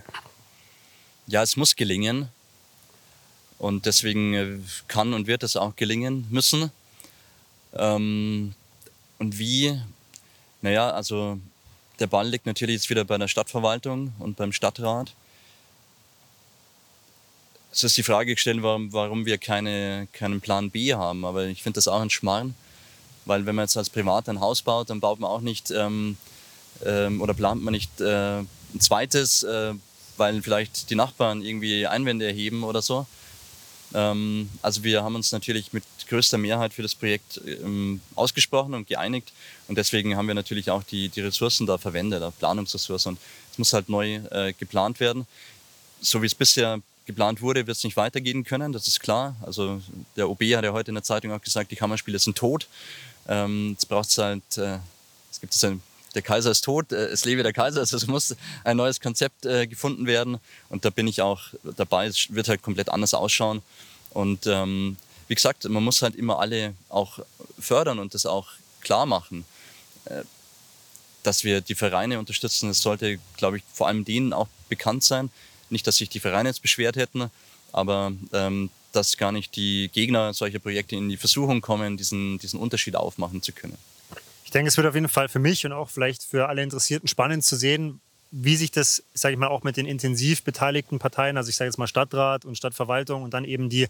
Ja, 1.27 1.43
es 1.43 1.55
muss 1.55 1.75
gelingen. 1.75 2.29
Und 3.59 3.85
deswegen 3.85 4.33
äh, 4.33 4.59
kann 4.87 5.13
und 5.13 5.27
wird 5.27 5.43
es 5.43 5.55
auch 5.55 5.75
gelingen 5.75 6.27
müssen. 6.29 6.71
Ähm, 7.73 8.53
und 9.19 9.39
wie? 9.39 9.79
Naja, 10.61 10.91
also 10.91 11.39
der 11.99 12.07
Ball 12.07 12.27
liegt 12.27 12.45
natürlich 12.45 12.75
jetzt 12.75 12.89
wieder 12.89 13.03
bei 13.03 13.17
der 13.17 13.27
Stadtverwaltung 13.27 14.13
und 14.19 14.37
beim 14.37 14.51
Stadtrat. 14.51 15.13
Es 17.71 17.83
ist 17.83 17.97
die 17.97 18.03
Frage 18.03 18.33
gestellt, 18.33 18.61
warum, 18.61 18.93
warum 18.93 19.25
wir 19.25 19.37
keine, 19.37 20.07
keinen 20.13 20.41
Plan 20.41 20.69
B 20.69 20.93
haben. 20.93 21.25
Aber 21.25 21.45
ich 21.45 21.63
finde 21.63 21.77
das 21.77 21.87
auch 21.87 22.01
ein 22.01 22.09
Schmarrn. 22.09 22.55
Weil 23.25 23.45
wenn 23.45 23.55
man 23.55 23.65
jetzt 23.65 23.77
als 23.77 23.89
Privat 23.89 24.29
ein 24.29 24.39
Haus 24.39 24.61
baut, 24.61 24.89
dann 24.89 24.99
baut 24.99 25.19
man 25.19 25.29
auch 25.29 25.41
nicht 25.41 25.69
ähm, 25.71 26.17
ähm, 26.85 27.21
oder 27.21 27.33
plant 27.33 27.61
man 27.61 27.73
nicht 27.73 27.99
äh, 27.99 28.39
ein 28.39 28.79
zweites, 28.79 29.43
äh, 29.43 29.73
weil 30.15 30.41
vielleicht 30.41 30.89
die 30.89 30.95
Nachbarn 30.95 31.41
irgendwie 31.41 31.85
Einwände 31.85 32.25
erheben 32.25 32.63
oder 32.63 32.81
so. 32.81 33.05
Ähm, 33.94 34.50
also 34.62 34.84
wir 34.84 35.03
haben 35.03 35.15
uns 35.15 35.32
natürlich 35.32 35.74
mit 35.74 35.84
größter 36.08 36.38
Mehrheit 36.38 36.74
für 36.74 36.82
das 36.82 36.96
Projekt 36.96 37.41
ähm, 37.46 38.01
ausgesprochen 38.15 38.74
und 38.74 38.88
geeinigt 38.88 39.32
und 39.67 39.77
deswegen 39.77 40.15
haben 40.15 40.27
wir 40.27 40.36
natürlich 40.36 40.70
auch 40.70 40.84
die, 40.84 41.10
die 41.10 41.22
Ressourcen 41.22 41.65
da 41.65 41.77
verwendet, 41.77 42.24
auch 42.24 42.34
Planungsressourcen 42.38 43.13
und 43.13 43.20
es 43.51 43.58
muss 43.58 43.74
halt 43.74 43.89
neu 43.89 44.15
äh, 44.32 44.53
geplant 44.53 45.00
werden. 45.00 45.25
So 46.01 46.22
wie 46.22 46.27
es 46.27 46.36
bisher 46.36 46.82
geplant 47.06 47.41
wurde, 47.41 47.65
wird 47.65 47.77
es 47.77 47.84
nicht 47.84 47.98
weitergehen 47.98 48.44
können, 48.44 48.74
das 48.74 48.88
ist 48.88 49.00
klar. 49.00 49.36
Also 49.41 49.82
der 50.15 50.29
OB 50.29 50.41
hat 50.56 50.63
ja 50.63 50.74
heute 50.74 50.91
in 50.91 50.96
der 50.96 51.03
Zeitung 51.03 51.32
auch 51.32 51.41
gesagt, 51.41 51.72
die 51.72 51.75
Kammerspiele 51.75 52.20
sind 52.20 52.38
tot. 52.38 52.67
Ähm, 53.27 53.72
jetzt 53.72 53.88
braucht 53.88 54.10
es 54.10 54.17
halt, 54.17 54.58
äh, 54.58 54.79
es 55.32 55.39
gibt 55.39 55.56
es 55.56 55.63
ein 55.63 55.82
der 56.17 56.24
Kaiser 56.24 56.51
ist 56.51 56.65
tot, 56.65 56.91
äh, 56.91 57.05
es 57.05 57.24
lebe 57.25 57.43
der 57.43 57.53
Kaiser, 57.53 57.79
also 57.79 57.95
es 57.95 58.07
muss 58.07 58.36
ein 58.63 58.75
neues 58.75 59.00
Konzept 59.00 59.45
äh, 59.45 59.67
gefunden 59.67 60.07
werden 60.07 60.39
und 60.69 60.83
da 60.83 60.89
bin 60.89 61.07
ich 61.07 61.21
auch 61.21 61.41
dabei, 61.77 62.07
es 62.07 62.33
wird 62.33 62.50
halt 62.50 62.63
komplett 62.63 62.89
anders 62.89 63.13
ausschauen 63.13 63.62
und 64.09 64.47
ähm, 64.47 64.97
wie 65.27 65.36
gesagt, 65.36 65.63
man 65.69 65.83
muss 65.83 66.01
halt 66.01 66.15
immer 66.15 66.39
alle 66.39 66.74
auch 66.89 67.19
fördern 67.59 68.00
und 68.00 68.13
das 68.13 68.25
auch 68.25 68.50
klar 68.81 69.05
machen, 69.05 69.45
äh, 70.05 70.24
dass 71.24 71.43
wir 71.43 71.62
die 71.62 71.75
Vereine 71.75 72.17
unterstützen. 72.19 72.69
Das 72.69 72.81
sollte, 72.81 73.19
glaube 73.36 73.57
ich, 73.57 73.63
vor 73.74 73.88
allem 73.88 74.05
denen 74.05 74.31
auch 74.31 74.47
bekannt 74.69 75.03
sein. 75.03 75.29
Nicht, 75.69 75.86
dass 75.86 75.97
sich 75.97 76.07
die 76.07 76.21
Vereine 76.21 76.47
jetzt 76.47 76.62
beschwert 76.62 76.95
hätten, 76.95 77.29
aber 77.74 78.13
ähm, 78.31 78.69
dass 78.93 79.17
gar 79.17 79.33
nicht 79.33 79.57
die 79.57 79.89
Gegner 79.91 80.34
solcher 80.34 80.60
Projekte 80.60 80.95
in 80.95 81.10
die 81.10 81.17
Versuchung 81.17 81.60
kommen, 81.60 81.97
diesen, 81.97 82.38
diesen 82.38 82.60
Unterschied 82.60 82.95
aufmachen 82.95 83.43
zu 83.43 83.51
können 83.51 83.77
ich 84.47 84.51
denke, 84.51 84.69
es 84.69 84.77
wird 84.77 84.88
auf 84.88 84.95
jeden 84.95 85.10
Fall 85.10 85.27
für 85.27 85.39
mich 85.39 85.65
und 85.65 85.73
auch 85.73 85.89
vielleicht 85.89 86.23
für 86.23 86.47
alle 86.47 86.63
Interessierten 86.63 87.10
spannend 87.10 87.43
zu 87.43 87.57
sehen, 87.57 87.99
wie 88.31 88.55
sich 88.55 88.71
das, 88.71 89.03
sage 89.13 89.33
ich 89.33 89.38
mal, 89.38 89.49
auch 89.49 89.63
mit 89.63 89.75
den 89.75 89.86
intensiv 89.86 90.41
beteiligten 90.45 90.99
Parteien, 90.99 91.36
also 91.36 91.49
ich 91.49 91.57
sage 91.57 91.67
jetzt 91.67 91.77
mal 91.77 91.86
Stadtrat 91.86 92.45
und 92.45 92.57
Stadtverwaltung 92.57 93.23
und 93.23 93.33
dann 93.33 93.43
eben 93.43 93.67
die, 93.67 93.89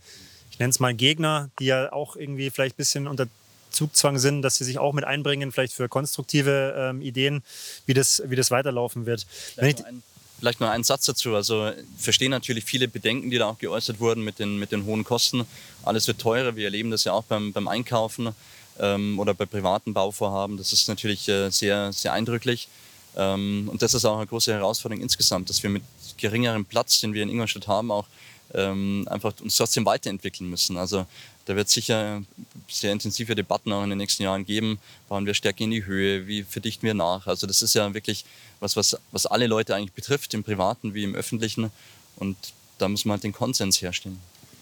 ich 0.49 0.57
nenne 0.57 0.71
es 0.71 0.79
mal 0.79 0.95
Gegner, 0.95 1.51
die 1.59 1.65
ja 1.65 1.93
auch 1.93 2.15
irgendwie 2.15 2.49
vielleicht 2.49 2.73
ein 2.73 2.77
bisschen 2.77 3.07
unter 3.07 3.27
Zugzwang 3.69 4.17
sind, 4.17 4.41
dass 4.41 4.55
sie 4.55 4.63
sich 4.63 4.79
auch 4.79 4.93
mit 4.93 5.03
einbringen, 5.03 5.51
vielleicht 5.51 5.73
für 5.73 5.87
konstruktive 5.87 6.73
ähm, 6.75 7.03
Ideen, 7.03 7.43
wie 7.85 7.93
das, 7.93 8.23
wie 8.25 8.35
das 8.35 8.49
weiterlaufen 8.49 9.05
wird. 9.05 9.27
Vielleicht, 9.53 9.85
ein, 9.85 10.01
vielleicht 10.39 10.59
mal 10.59 10.71
einen 10.71 10.83
Satz 10.83 11.05
dazu. 11.05 11.35
Also 11.35 11.71
verstehen 11.99 12.31
natürlich 12.31 12.65
viele 12.65 12.87
Bedenken, 12.87 13.29
die 13.29 13.37
da 13.37 13.45
auch 13.45 13.59
geäußert 13.59 13.99
wurden 13.99 14.23
mit 14.23 14.39
den, 14.39 14.57
mit 14.57 14.71
den 14.71 14.85
hohen 14.85 15.03
Kosten. 15.03 15.45
Alles 15.83 16.07
wird 16.07 16.19
teurer. 16.19 16.55
Wir 16.55 16.65
erleben 16.65 16.89
das 16.89 17.03
ja 17.03 17.13
auch 17.13 17.25
beim, 17.25 17.53
beim 17.53 17.67
Einkaufen 17.67 18.33
ähm, 18.79 19.19
oder 19.19 19.33
bei 19.33 19.45
privaten 19.45 19.93
Bauvorhaben. 19.93 20.57
Das 20.57 20.73
ist 20.73 20.87
natürlich 20.87 21.27
äh, 21.27 21.49
sehr, 21.49 21.91
sehr 21.93 22.13
eindrücklich. 22.13 22.67
Ähm, 23.15 23.69
und 23.71 23.81
das 23.81 23.93
ist 23.93 24.05
auch 24.05 24.17
eine 24.17 24.27
große 24.27 24.53
Herausforderung 24.53 25.01
insgesamt, 25.01 25.49
dass 25.49 25.63
wir 25.63 25.69
mit 25.69 25.83
geringerem 26.17 26.65
Platz, 26.65 26.99
den 26.99 27.13
wir 27.13 27.23
in 27.23 27.29
Ingolstadt 27.29 27.67
haben, 27.67 27.91
auch 27.91 28.05
ähm, 28.53 29.07
einfach 29.09 29.33
uns 29.41 29.55
trotzdem 29.55 29.85
weiterentwickeln 29.85 30.49
müssen. 30.49 30.77
Also 30.77 31.05
da 31.45 31.55
wird 31.55 31.69
sicher 31.69 32.23
sehr 32.67 32.91
intensive 32.91 33.33
Debatten 33.33 33.71
auch 33.71 33.83
in 33.83 33.89
den 33.89 33.97
nächsten 33.97 34.23
Jahren 34.23 34.45
geben. 34.45 34.79
Bauen 35.07 35.25
wir 35.25 35.33
stärker 35.33 35.63
in 35.63 35.71
die 35.71 35.85
Höhe? 35.85 36.27
Wie 36.27 36.43
verdichten 36.43 36.85
wir 36.85 36.93
nach? 36.93 37.27
Also 37.27 37.47
das 37.47 37.61
ist 37.61 37.73
ja 37.73 37.93
wirklich 37.93 38.25
was, 38.59 38.75
was, 38.75 38.97
was 39.11 39.25
alle 39.25 39.47
Leute 39.47 39.75
eigentlich 39.75 39.93
betrifft, 39.93 40.33
im 40.33 40.43
Privaten 40.43 40.93
wie 40.93 41.03
im 41.03 41.15
Öffentlichen. 41.15 41.71
Und 42.17 42.37
da 42.77 42.87
muss 42.87 43.05
man 43.05 43.13
halt 43.13 43.23
den 43.23 43.33
Konsens 43.33 43.81
herstellen. 43.81 44.19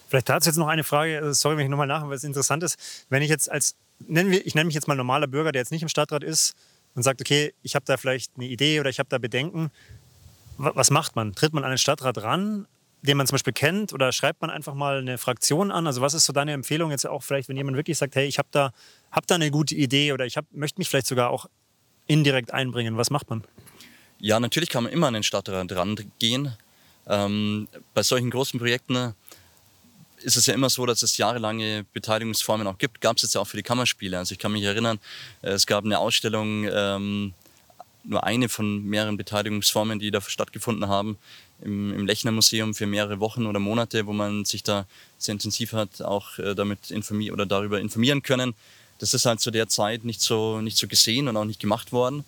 Vielleicht 0.08 0.30
dazu 0.30 0.49
jetzt 0.49 0.58
noch 0.58 0.67
eine 0.67 0.84
Frage, 0.84 1.17
äh, 1.17 1.34
sorry, 1.34 1.58
wenn 1.58 1.65
ich 1.65 1.69
nochmal 1.69 1.88
nachher, 1.88 2.08
weil 2.08 2.17
es 2.17 2.23
interessant 2.23 2.63
ist. 2.63 2.78
Wenn 3.10 3.21
ich 3.21 3.30
jetzt 3.30 3.49
als 3.49 3.75
nennen 3.99 4.31
wir, 4.31 4.45
ich 4.45 4.55
nenne 4.55 4.65
mich 4.65 4.75
jetzt 4.75 4.88
mal 4.88 4.95
normaler 4.95 5.27
Bürger, 5.27 5.51
der 5.51 5.62
jetzt 5.62 5.71
nicht 5.71 5.81
im 5.81 5.89
Stadtrat 5.89 6.23
ist 6.23 6.55
und 6.95 7.03
sagt, 7.03 7.21
okay, 7.21 7.53
ich 7.62 7.75
habe 7.75 7.86
da 7.86 7.97
vielleicht 7.97 8.31
eine 8.36 8.47
Idee 8.47 8.79
oder 8.79 8.89
ich 8.89 8.99
habe 8.99 9.10
da 9.10 9.17
Bedenken. 9.17 9.71
Was 10.58 10.89
macht 10.89 11.15
man? 11.15 11.36
Tritt 11.36 11.53
man 11.53 11.63
an 11.63 11.71
den 11.71 11.77
Stadtrat 11.77 12.17
ran, 12.23 12.65
den 13.01 13.17
man 13.17 13.27
zum 13.27 13.36
Beispiel 13.36 13.53
kennt, 13.53 13.93
oder 13.93 14.12
schreibt 14.12 14.41
man 14.41 14.49
einfach 14.49 14.73
mal 14.73 14.99
eine 14.99 15.17
Fraktion 15.17 15.71
an? 15.71 15.86
Also 15.86 16.01
was 16.01 16.13
ist 16.13 16.25
so 16.25 16.34
deine 16.34 16.53
Empfehlung 16.53 16.91
jetzt 16.91 17.05
auch 17.05 17.23
vielleicht, 17.23 17.49
wenn 17.49 17.58
jemand 17.58 17.77
wirklich 17.77 17.97
sagt, 17.97 18.15
hey, 18.15 18.25
ich 18.25 18.38
habe 18.38 18.47
da, 18.51 18.71
hab 19.12 19.27
da 19.27 19.36
eine 19.36 19.51
gute 19.51 19.75
Idee 19.75 20.13
oder 20.13 20.25
ich 20.25 20.38
hab, 20.38 20.45
möchte 20.51 20.79
mich 20.79 20.89
vielleicht 20.89 21.08
sogar 21.08 21.29
auch 21.29 21.47
indirekt 22.08 22.53
einbringen? 22.53 22.97
Was 22.97 23.10
macht 23.10 23.29
man? 23.29 23.43
Ja, 24.19 24.39
natürlich 24.39 24.69
kann 24.69 24.84
man 24.84 24.93
immer 24.93 25.08
an 25.08 25.13
den 25.13 25.23
Stadtrat 25.23 25.71
rangehen. 25.73 26.55
Ähm, 27.08 27.67
bei 27.93 28.01
solchen 28.01 28.31
großen 28.31 28.60
Projekten 28.60 29.13
ist 30.21 30.38
es 30.38 30.45
ja 30.45 30.54
immer 30.54 30.69
so, 30.69 30.86
dass 30.86 31.04
es 31.04 31.17
jahrelange 31.17 31.86
Beteiligungsformen 31.93 32.67
auch 32.67 32.78
gibt. 32.78 33.01
Gab 33.01 33.17
es 33.17 33.23
jetzt 33.23 33.36
ja 33.36 33.41
auch 33.41 33.47
für 33.47 33.58
die 33.58 33.63
Kammerspiele. 33.63 34.17
Also 34.17 34.34
ich 34.34 34.39
kann 34.39 34.51
mich 34.51 34.63
erinnern, 34.63 34.99
äh, 35.41 35.51
es 35.51 35.65
gab 35.65 35.86
eine 35.86 35.99
Ausstellung, 35.99 36.67
ähm, 36.71 37.34
nur 38.04 38.23
eine 38.23 38.49
von 38.49 38.84
mehreren 38.84 39.17
Beteiligungsformen, 39.17 39.99
die 39.99 40.12
da 40.12 40.21
stattgefunden 40.21 40.88
haben, 40.88 41.17
im, 41.62 41.93
im 41.93 42.06
Lechner 42.06 42.32
Museum 42.32 42.73
für 42.73 42.86
mehrere 42.86 43.19
Wochen 43.19 43.45
oder 43.45 43.60
Monate, 43.60 44.06
wo 44.06 44.13
man 44.13 44.45
sich 44.45 44.63
da 44.63 44.86
sehr 45.17 45.34
intensiv 45.34 45.73
hat 45.73 46.01
auch 46.01 46.38
äh, 46.38 46.54
damit 46.54 46.91
informieren 46.91 47.34
oder 47.34 47.45
darüber 47.45 47.80
informieren 47.80 48.21
können. 48.21 48.54
Das 48.99 49.13
ist 49.13 49.25
halt 49.25 49.41
zu 49.41 49.51
der 49.51 49.67
Zeit 49.67 50.06
nicht 50.06 50.21
so, 50.21 50.62
nicht 50.62 50.78
so 50.78 50.88
gesehen 50.88 51.28
und 51.28 51.36
auch 51.36 51.45
nicht 51.45 51.60
gemacht 51.60 51.91
worden. 51.91 52.23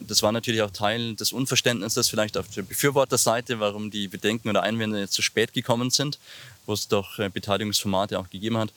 Das 0.00 0.22
war 0.22 0.32
natürlich 0.32 0.62
auch 0.62 0.70
Teil 0.70 1.14
des 1.14 1.32
Unverständnisses 1.32 2.08
vielleicht 2.08 2.36
auf 2.36 2.48
der 2.48 2.62
Befürworterseite, 2.62 3.60
warum 3.60 3.90
die 3.90 4.08
Bedenken 4.08 4.48
oder 4.48 4.62
Einwände 4.62 4.98
jetzt 4.98 5.14
zu 5.14 5.22
spät 5.22 5.52
gekommen 5.52 5.90
sind 5.90 6.18
wo 6.66 6.72
es 6.72 6.88
doch 6.88 7.18
äh, 7.18 7.28
Beteiligungsformate 7.28 8.18
auch 8.18 8.30
gegeben 8.30 8.58
hat. 8.58 8.72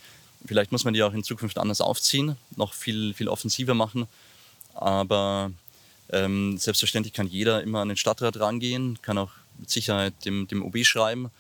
Vielleicht 0.45 0.71
muss 0.71 0.83
man 0.83 0.93
die 0.93 1.03
auch 1.03 1.13
in 1.13 1.23
Zukunft 1.23 1.57
anders 1.57 1.81
aufziehen, 1.81 2.37
noch 2.55 2.73
viel, 2.73 3.13
viel 3.13 3.27
offensiver 3.27 3.73
machen. 3.73 4.07
Aber 4.73 5.51
ähm, 6.09 6.57
selbstverständlich 6.57 7.13
kann 7.13 7.27
jeder 7.27 7.63
immer 7.63 7.81
an 7.81 7.87
den 7.87 7.97
Stadtrat 7.97 8.39
rangehen, 8.39 8.99
kann 9.01 9.17
auch 9.17 9.31
mit 9.57 9.69
Sicherheit 9.69 10.13
dem, 10.25 10.47
dem 10.47 10.63
OB 10.63 10.85
schreiben. 10.85 11.31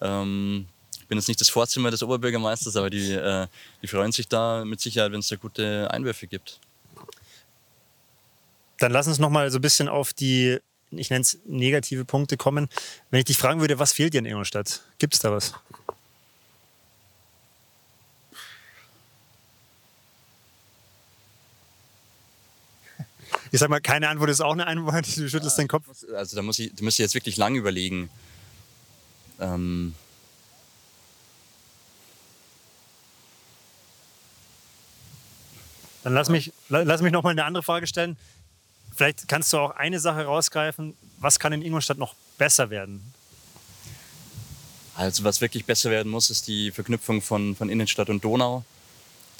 Ähm, 0.00 0.66
ich 1.00 1.06
bin 1.06 1.18
jetzt 1.18 1.28
nicht 1.28 1.40
das 1.40 1.48
Vorzimmer 1.48 1.90
des 1.90 2.02
Oberbürgermeisters, 2.02 2.76
aber 2.76 2.90
die, 2.90 3.12
äh, 3.12 3.46
die 3.82 3.88
freuen 3.88 4.12
sich 4.12 4.28
da 4.28 4.64
mit 4.64 4.80
Sicherheit, 4.80 5.12
wenn 5.12 5.20
es 5.20 5.28
da 5.28 5.36
gute 5.36 5.90
Einwürfe 5.90 6.26
gibt. 6.26 6.60
Dann 8.78 8.92
lass 8.92 9.06
uns 9.06 9.18
noch 9.18 9.30
mal 9.30 9.50
so 9.50 9.58
ein 9.58 9.62
bisschen 9.62 9.88
auf 9.88 10.12
die, 10.12 10.58
ich 10.90 11.10
nenne 11.10 11.22
es 11.22 11.38
negative 11.46 12.04
Punkte 12.04 12.36
kommen. 12.36 12.68
Wenn 13.10 13.18
ich 13.18 13.26
dich 13.26 13.38
fragen 13.38 13.60
würde, 13.60 13.78
was 13.78 13.92
fehlt 13.92 14.14
dir 14.14 14.18
in 14.18 14.26
Ingolstadt? 14.26 14.82
Gibt 14.98 15.14
es 15.14 15.20
da 15.20 15.32
was? 15.32 15.54
Ich 23.52 23.60
sag 23.60 23.70
mal, 23.70 23.80
keine 23.80 24.08
Antwort 24.08 24.30
ist 24.30 24.40
auch 24.40 24.52
eine 24.52 24.66
Antwort. 24.66 25.06
Du 25.16 25.28
schüttelst 25.28 25.58
ja, 25.58 25.62
den 25.62 25.68
Kopf. 25.68 25.86
Also 26.16 26.34
da 26.34 26.42
muss 26.42 26.58
ich, 26.58 26.74
du 26.74 26.82
musst 26.82 26.98
jetzt 26.98 27.14
wirklich 27.14 27.36
lange 27.36 27.56
überlegen. 27.56 28.10
Ähm 29.38 29.94
Dann 36.02 36.12
lass 36.12 36.28
mich, 36.28 36.52
lass 36.68 37.00
mich 37.00 37.12
noch 37.12 37.22
mal 37.22 37.30
eine 37.30 37.44
andere 37.44 37.62
Frage 37.62 37.86
stellen. 37.86 38.18
Vielleicht 38.94 39.28
kannst 39.28 39.52
du 39.52 39.58
auch 39.58 39.72
eine 39.72 39.98
Sache 39.98 40.24
rausgreifen. 40.24 40.96
Was 41.18 41.38
kann 41.38 41.52
in 41.52 41.62
Ingolstadt 41.62 41.98
noch 41.98 42.14
besser 42.38 42.70
werden? 42.70 43.14
Also 44.96 45.24
was 45.24 45.40
wirklich 45.40 45.64
besser 45.64 45.90
werden 45.90 46.10
muss, 46.10 46.30
ist 46.30 46.46
die 46.46 46.70
Verknüpfung 46.70 47.20
von, 47.20 47.56
von 47.56 47.68
Innenstadt 47.68 48.08
und 48.10 48.22
Donau. 48.22 48.64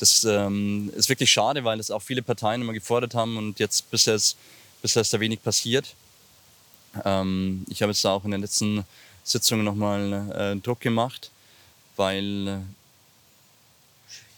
das 0.01 0.25
ähm, 0.25 0.93
ist 0.97 1.09
wirklich 1.09 1.31
schade, 1.31 1.63
weil 1.63 1.79
es 1.79 1.93
auch 1.93 2.03
viele 2.03 2.23
Parteien 2.23 2.63
immer 2.63 2.73
gefordert 2.73 3.15
haben 3.15 3.37
und 3.37 3.61
jetzt 3.61 3.89
bisher 3.91 4.17
ist, 4.17 4.37
bisher 4.83 5.03
ist 5.03 5.13
da 5.13 5.21
wenig 5.21 5.43
passiert. 5.43 5.95
Ähm, 7.05 7.65
ich 7.69 7.83
habe 7.83 7.93
jetzt 7.93 8.05
auch 8.05 8.25
in 8.25 8.33
den 8.33 8.41
letzten 8.41 8.85
Sitzungen 9.23 9.65
nochmal 9.65 10.31
äh, 10.35 10.61
Druck 10.61 10.81
gemacht, 10.81 11.31
weil 11.97 12.49
äh, 12.49 12.59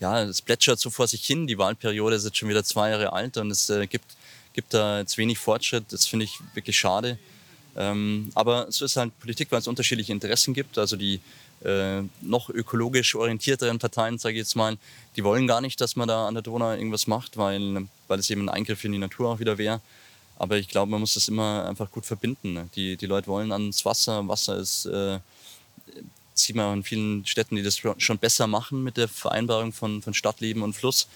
ja, 0.00 0.22
es 0.22 0.42
plätschert 0.42 0.78
so 0.78 0.90
vor 0.90 1.08
sich 1.08 1.24
hin. 1.24 1.46
Die 1.46 1.56
Wahlperiode 1.56 2.16
ist 2.16 2.24
jetzt 2.24 2.36
schon 2.36 2.50
wieder 2.50 2.64
zwei 2.64 2.90
Jahre 2.90 3.14
alt 3.14 3.38
und 3.38 3.50
es 3.50 3.70
äh, 3.70 3.86
gibt, 3.86 4.16
gibt 4.56 4.74
da 4.74 4.98
jetzt 4.98 5.16
wenig 5.18 5.38
Fortschritt. 5.38 5.84
Das 5.90 6.06
finde 6.06 6.24
ich 6.24 6.40
wirklich 6.54 6.76
schade. 6.76 7.18
Ähm, 7.76 8.30
aber 8.34 8.72
so 8.72 8.84
ist 8.84 8.96
halt 8.96 9.16
Politik, 9.20 9.52
weil 9.52 9.60
es 9.60 9.68
unterschiedliche 9.68 10.12
Interessen 10.12 10.54
gibt. 10.54 10.78
Also 10.78 10.96
die 10.96 11.20
äh, 11.64 12.02
noch 12.22 12.48
ökologisch 12.48 13.14
orientierteren 13.14 13.78
Parteien, 13.78 14.18
sage 14.18 14.34
ich 14.34 14.40
jetzt 14.40 14.56
mal, 14.56 14.76
die 15.14 15.24
wollen 15.24 15.46
gar 15.46 15.60
nicht, 15.60 15.80
dass 15.80 15.94
man 15.94 16.08
da 16.08 16.26
an 16.26 16.34
der 16.34 16.42
Donau 16.42 16.72
irgendwas 16.72 17.06
macht, 17.06 17.36
weil, 17.36 17.86
weil 18.08 18.18
es 18.18 18.30
eben 18.30 18.48
ein 18.48 18.48
Eingriff 18.48 18.82
in 18.84 18.92
die 18.92 18.98
Natur 18.98 19.30
auch 19.30 19.38
wieder 19.38 19.58
wäre. 19.58 19.80
Aber 20.38 20.56
ich 20.56 20.68
glaube, 20.68 20.90
man 20.90 21.00
muss 21.00 21.14
das 21.14 21.28
immer 21.28 21.66
einfach 21.66 21.90
gut 21.90 22.04
verbinden. 22.04 22.54
Ne? 22.54 22.68
Die, 22.74 22.96
die 22.96 23.06
Leute 23.06 23.26
wollen 23.26 23.52
ans 23.52 23.84
Wasser. 23.84 24.26
Wasser 24.26 24.56
ist, 24.56 24.86
äh, 24.86 25.18
sieht 26.34 26.56
man 26.56 26.66
auch 26.66 26.72
in 26.74 26.82
vielen 26.82 27.26
Städten, 27.26 27.56
die 27.56 27.62
das 27.62 27.80
schon 27.98 28.18
besser 28.18 28.46
machen 28.46 28.82
mit 28.82 28.96
der 28.96 29.08
Vereinbarung 29.08 29.72
von, 29.72 30.02
von 30.02 30.12
Stadtleben 30.12 30.62
und 30.62 30.74
Fluss. 30.74 31.08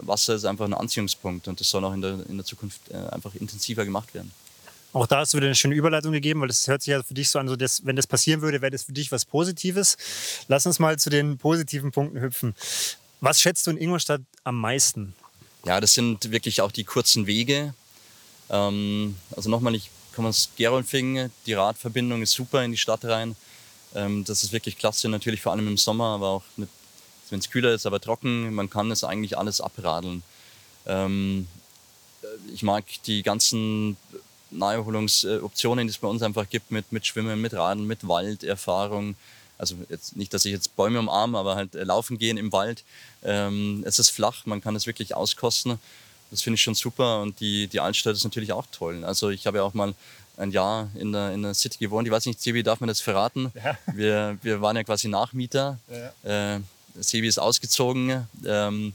Wasser 0.00 0.34
ist 0.34 0.44
einfach 0.44 0.64
ein 0.64 0.74
Anziehungspunkt 0.74 1.48
und 1.48 1.60
das 1.60 1.68
soll 1.68 1.84
auch 1.84 1.92
in 1.92 2.00
der, 2.00 2.18
in 2.28 2.36
der 2.36 2.46
Zukunft 2.46 2.80
äh, 2.90 2.96
einfach 2.96 3.34
intensiver 3.34 3.84
gemacht 3.84 4.14
werden. 4.14 4.32
Auch 4.92 5.06
da 5.06 5.18
hast 5.18 5.34
du 5.34 5.36
wieder 5.36 5.46
eine 5.46 5.54
schöne 5.54 5.74
Überleitung 5.74 6.12
gegeben, 6.12 6.40
weil 6.40 6.48
das 6.48 6.66
hört 6.66 6.82
sich 6.82 6.92
ja 6.92 7.02
für 7.02 7.12
dich 7.12 7.28
so 7.28 7.38
an, 7.38 7.48
so 7.48 7.56
dass, 7.56 7.84
wenn 7.84 7.96
das 7.96 8.06
passieren 8.06 8.40
würde, 8.40 8.62
wäre 8.62 8.70
das 8.70 8.84
für 8.84 8.92
dich 8.92 9.12
was 9.12 9.26
Positives. 9.26 9.96
Lass 10.48 10.64
uns 10.64 10.78
mal 10.78 10.98
zu 10.98 11.10
den 11.10 11.36
positiven 11.36 11.92
Punkten 11.92 12.20
hüpfen. 12.20 12.54
Was 13.20 13.40
schätzt 13.40 13.66
du 13.66 13.72
in 13.72 13.76
Ingolstadt 13.76 14.22
am 14.44 14.58
meisten? 14.58 15.14
Ja, 15.66 15.80
das 15.80 15.92
sind 15.92 16.30
wirklich 16.30 16.62
auch 16.62 16.72
die 16.72 16.84
kurzen 16.84 17.26
Wege. 17.26 17.74
Ähm, 18.48 19.16
also 19.36 19.50
nochmal, 19.50 19.74
ich 19.74 19.90
komme 20.14 20.28
aus 20.28 20.48
Gerolfing, 20.56 21.30
die 21.44 21.52
Radverbindung 21.52 22.22
ist 22.22 22.32
super 22.32 22.64
in 22.64 22.70
die 22.70 22.78
Stadt 22.78 23.04
rein. 23.04 23.36
Ähm, 23.94 24.24
das 24.24 24.42
ist 24.42 24.52
wirklich 24.52 24.78
klasse, 24.78 25.08
natürlich 25.08 25.42
vor 25.42 25.52
allem 25.52 25.68
im 25.68 25.76
Sommer, 25.76 26.14
aber 26.14 26.28
auch 26.28 26.42
wenn 27.32 27.38
es 27.38 27.50
kühler 27.50 27.72
ist, 27.72 27.86
aber 27.86 28.00
trocken. 28.00 28.54
Man 28.54 28.70
kann 28.70 28.90
es 28.90 29.04
eigentlich 29.04 29.36
alles 29.36 29.60
abradeln. 29.60 30.22
Ähm, 30.86 31.46
ich 32.52 32.62
mag 32.62 32.84
die 33.06 33.22
ganzen 33.22 33.96
Naherholungsoptionen, 34.50 35.86
die 35.86 35.90
es 35.90 35.98
bei 35.98 36.08
uns 36.08 36.22
einfach 36.22 36.48
gibt, 36.48 36.70
mit, 36.70 36.90
mit 36.92 37.06
Schwimmen, 37.06 37.40
mit 37.40 37.54
Raden, 37.54 37.86
mit 37.86 38.06
Walderfahrung. 38.06 39.14
Also 39.58 39.76
jetzt 39.88 40.16
nicht, 40.16 40.32
dass 40.32 40.44
ich 40.44 40.52
jetzt 40.52 40.76
Bäume 40.76 41.00
umarme, 41.00 41.36
aber 41.36 41.56
halt 41.56 41.74
äh, 41.74 41.84
laufen 41.84 42.18
gehen 42.18 42.36
im 42.36 42.52
Wald. 42.52 42.84
Ähm, 43.24 43.82
es 43.84 43.98
ist 43.98 44.10
flach, 44.10 44.46
man 44.46 44.60
kann 44.60 44.76
es 44.76 44.86
wirklich 44.86 45.14
auskosten. 45.14 45.78
Das 46.30 46.42
finde 46.42 46.56
ich 46.56 46.62
schon 46.62 46.74
super 46.74 47.22
und 47.22 47.40
die, 47.40 47.66
die 47.66 47.80
Altstadt 47.80 48.14
ist 48.14 48.24
natürlich 48.24 48.52
auch 48.52 48.66
toll. 48.70 49.04
Also 49.04 49.30
ich 49.30 49.46
habe 49.46 49.58
ja 49.58 49.64
auch 49.64 49.74
mal 49.74 49.94
ein 50.36 50.52
Jahr 50.52 50.88
in 50.94 51.12
der, 51.12 51.32
in 51.32 51.42
der 51.42 51.54
City 51.54 51.78
gewohnt. 51.78 52.06
Ich 52.06 52.12
weiß 52.12 52.26
nicht, 52.26 52.40
Sebi, 52.40 52.62
darf 52.62 52.80
man 52.80 52.88
das 52.88 53.00
verraten? 53.00 53.50
Ja. 53.54 53.76
Wir, 53.92 54.38
wir 54.42 54.60
waren 54.60 54.76
ja 54.76 54.84
quasi 54.84 55.08
Nachmieter. 55.08 55.78
Ja. 56.24 56.54
Äh, 56.56 56.60
Sebi 57.00 57.28
ist 57.28 57.38
ausgezogen. 57.38 58.26
Ähm, 58.44 58.92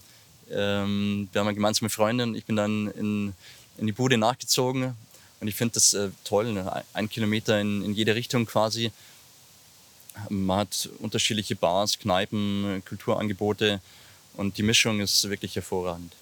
ähm, 0.52 1.30
wir 1.32 1.40
haben 1.40 1.48
eine 1.48 1.56
gemeinsame 1.56 1.90
Freundin. 1.90 2.36
Ich 2.36 2.46
bin 2.46 2.56
dann 2.56 2.88
in, 2.92 3.34
in 3.78 3.88
die 3.88 3.92
Bude 3.92 4.18
nachgezogen 4.18 4.96
und 5.40 5.48
ich 5.48 5.56
finde 5.56 5.76
das 5.76 5.94
äh, 5.94 6.10
toll, 6.24 6.54
ne? 6.54 6.84
ein 6.94 7.10
Kilometer 7.10 7.60
in, 7.60 7.84
in 7.84 7.94
jede 7.94 8.16
Richtung 8.16 8.46
quasi. 8.46 8.92
Man 10.30 10.60
hat 10.60 10.90
unterschiedliche 11.00 11.56
Bars, 11.56 11.98
Kneipen, 11.98 12.84
Kulturangebote 12.88 13.82
und 14.36 14.58
die 14.58 14.64
Mischung 14.64 15.00
ist 15.00 15.28
wirklich 15.30 15.56
hervorragend. 15.56 16.14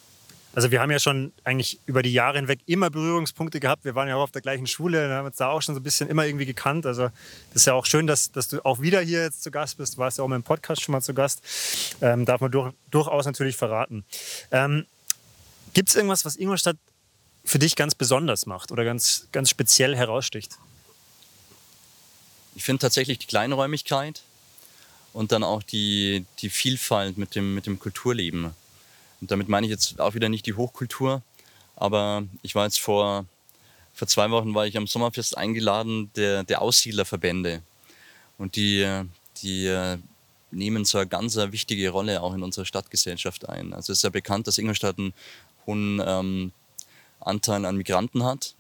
Also 0.54 0.70
wir 0.70 0.82
haben 0.82 0.92
ja 0.92 1.00
schon 1.00 1.32
eigentlich 1.46 1.80
über 1.86 2.02
die 2.02 2.12
Jahre 2.12 2.38
hinweg 2.38 2.60
immer 2.66 2.90
Berührungspunkte 2.90 3.62
gehabt. 3.62 3.86
Wir 3.86 3.96
waren 3.96 4.10
ja 4.10 4.18
auch 4.18 4.24
auf 4.24 4.32
der 4.32 4.42
gleichen 4.42 4.68
Schule, 4.68 5.10
haben 5.10 5.26
uns 5.26 5.38
da 5.38 5.50
auch 5.50 5.62
schon 5.62 5.76
so 5.76 5.80
ein 5.80 5.84
bisschen 5.84 6.10
immer 6.10 6.26
irgendwie 6.26 6.46
gekannt. 6.46 6.86
Also 6.86 7.04
das 7.04 7.62
ist 7.62 7.66
ja 7.68 7.74
auch 7.74 7.86
schön, 7.86 8.06
dass, 8.06 8.32
dass 8.32 8.50
du 8.50 8.64
auch 8.66 8.82
wieder 8.82 9.00
hier 9.00 9.22
jetzt 9.22 9.44
zu 9.44 9.52
Gast 9.52 9.78
bist. 9.78 9.94
Du 9.94 10.00
warst 10.00 10.18
ja 10.18 10.26
auch 10.26 10.30
im 10.30 10.44
Podcast 10.44 10.82
schon 10.82 10.92
mal 10.92 11.02
zu 11.02 11.14
Gast. 11.14 11.42
Ähm, 12.02 12.26
darf 12.26 12.42
man 12.42 12.52
durch, 12.52 12.74
durchaus 12.90 13.26
natürlich 13.26 13.56
verraten. 13.56 14.04
Ähm, 14.52 14.86
Gibt 15.74 15.88
es 15.88 15.96
irgendwas, 15.96 16.26
was 16.26 16.36
Ingolstadt 16.36 16.78
für 17.46 17.60
dich 17.60 17.78
ganz 17.78 17.96
besonders 17.96 18.46
macht 18.46 18.72
oder 18.74 18.84
ganz, 18.84 19.28
ganz 19.32 19.50
speziell 19.50 19.96
heraussticht? 19.96 20.58
Ich 22.56 22.64
finde 22.66 22.82
tatsächlich 22.82 23.20
die 23.20 23.28
Kleinräumigkeit 23.28 24.22
und 25.14 25.32
dann 25.32 25.44
auch 25.44 25.64
die, 25.64 26.26
die 26.40 26.50
Vielfalt 26.50 27.18
mit 27.18 27.36
dem, 27.36 27.56
mit 27.56 27.66
dem 27.66 27.80
Kulturleben. 27.80 28.54
Und 29.22 29.32
damit 29.32 29.48
meine 29.48 29.68
ich 29.68 29.72
jetzt 29.72 30.00
auch 30.00 30.16
wieder 30.16 30.30
nicht 30.30 30.46
die 30.46 30.56
Hochkultur, 30.56 31.22
aber 31.76 32.24
ich 32.42 32.56
war 32.56 32.66
jetzt 32.66 32.80
vor, 32.80 33.26
vor 33.94 34.08
zwei 34.08 34.30
Wochen 34.32 34.54
war 34.54 34.66
ich 34.66 34.78
am 34.78 34.88
Sommerfest 34.88 35.38
eingeladen 35.38 36.12
der, 36.16 36.44
der 36.44 36.62
Aussiedlerverbände. 36.62 37.62
Und 38.38 38.56
die, 38.56 39.04
die 39.42 39.68
äh, 39.68 39.98
nehmen 40.52 40.86
so 40.86 40.98
eine 40.98 41.08
ganz 41.08 41.36
wichtige 41.36 41.90
Rolle 41.90 42.22
auch 42.22 42.34
in 42.34 42.44
unserer 42.44 42.66
Stadtgesellschaft 42.66 43.48
ein. 43.48 43.74
Also 43.74 43.92
es 43.92 44.00
ist 44.00 44.04
ja 44.04 44.10
bekannt, 44.10 44.48
dass 44.48 44.58
Ingolstadt 44.58 44.98
einen 44.98 45.14
hohen 45.66 46.02
ähm, 46.06 46.52
Anteil 47.20 47.66
an 47.66 47.78
Migranten 47.78 48.24
hat, 48.24 48.56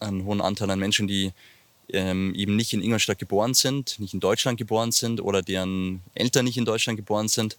einen 0.00 0.24
hohen 0.24 0.40
Anteil 0.40 0.70
an 0.70 0.78
Menschen, 0.78 1.06
die 1.06 1.32
ähm, 1.90 2.34
eben 2.34 2.56
nicht 2.56 2.72
in 2.72 2.82
Ingolstadt 2.82 3.18
geboren 3.18 3.54
sind, 3.54 3.98
nicht 3.98 4.14
in 4.14 4.20
Deutschland 4.20 4.58
geboren 4.58 4.92
sind 4.92 5.20
oder 5.20 5.42
deren 5.42 6.02
Eltern 6.14 6.44
nicht 6.44 6.58
in 6.58 6.64
Deutschland 6.64 6.96
geboren 6.96 7.28
sind. 7.28 7.56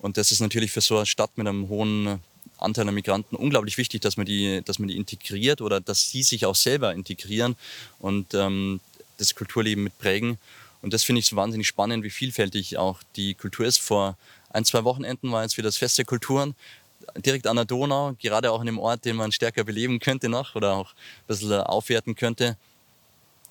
Und 0.00 0.16
das 0.16 0.32
ist 0.32 0.40
natürlich 0.40 0.72
für 0.72 0.80
so 0.80 0.96
eine 0.96 1.06
Stadt 1.06 1.30
mit 1.36 1.46
einem 1.46 1.68
hohen 1.68 2.20
Anteil 2.58 2.88
an 2.88 2.94
Migranten 2.94 3.36
unglaublich 3.36 3.78
wichtig, 3.78 4.00
dass 4.02 4.16
man 4.16 4.26
die, 4.26 4.62
dass 4.64 4.78
man 4.78 4.88
die 4.88 4.96
integriert 4.96 5.60
oder 5.60 5.80
dass 5.80 6.10
sie 6.10 6.22
sich 6.22 6.46
auch 6.46 6.54
selber 6.54 6.92
integrieren 6.94 7.56
und 7.98 8.34
ähm, 8.34 8.80
das 9.16 9.34
Kulturleben 9.34 9.84
mitprägen. 9.84 10.38
Und 10.82 10.94
das 10.94 11.04
finde 11.04 11.20
ich 11.20 11.26
so 11.26 11.36
wahnsinnig 11.36 11.66
spannend, 11.66 12.04
wie 12.04 12.10
vielfältig 12.10 12.78
auch 12.78 13.00
die 13.16 13.34
Kultur 13.34 13.66
ist. 13.66 13.78
Vor 13.78 14.16
ein, 14.50 14.64
zwei 14.64 14.84
Wochenenden 14.84 15.30
war 15.30 15.42
jetzt 15.42 15.56
wieder 15.56 15.68
das 15.68 15.76
Fest 15.76 15.98
der 15.98 16.04
Kulturen 16.04 16.54
direkt 17.16 17.46
an 17.46 17.56
der 17.56 17.64
Donau, 17.64 18.14
gerade 18.18 18.50
auch 18.50 18.60
in 18.60 18.68
einem 18.68 18.78
Ort, 18.78 19.04
den 19.04 19.16
man 19.16 19.32
stärker 19.32 19.64
beleben 19.64 19.98
könnte 19.98 20.28
noch 20.28 20.54
oder 20.54 20.74
auch 20.74 20.92
ein 20.92 21.26
bisschen 21.26 21.52
aufwerten 21.52 22.14
könnte. 22.14 22.56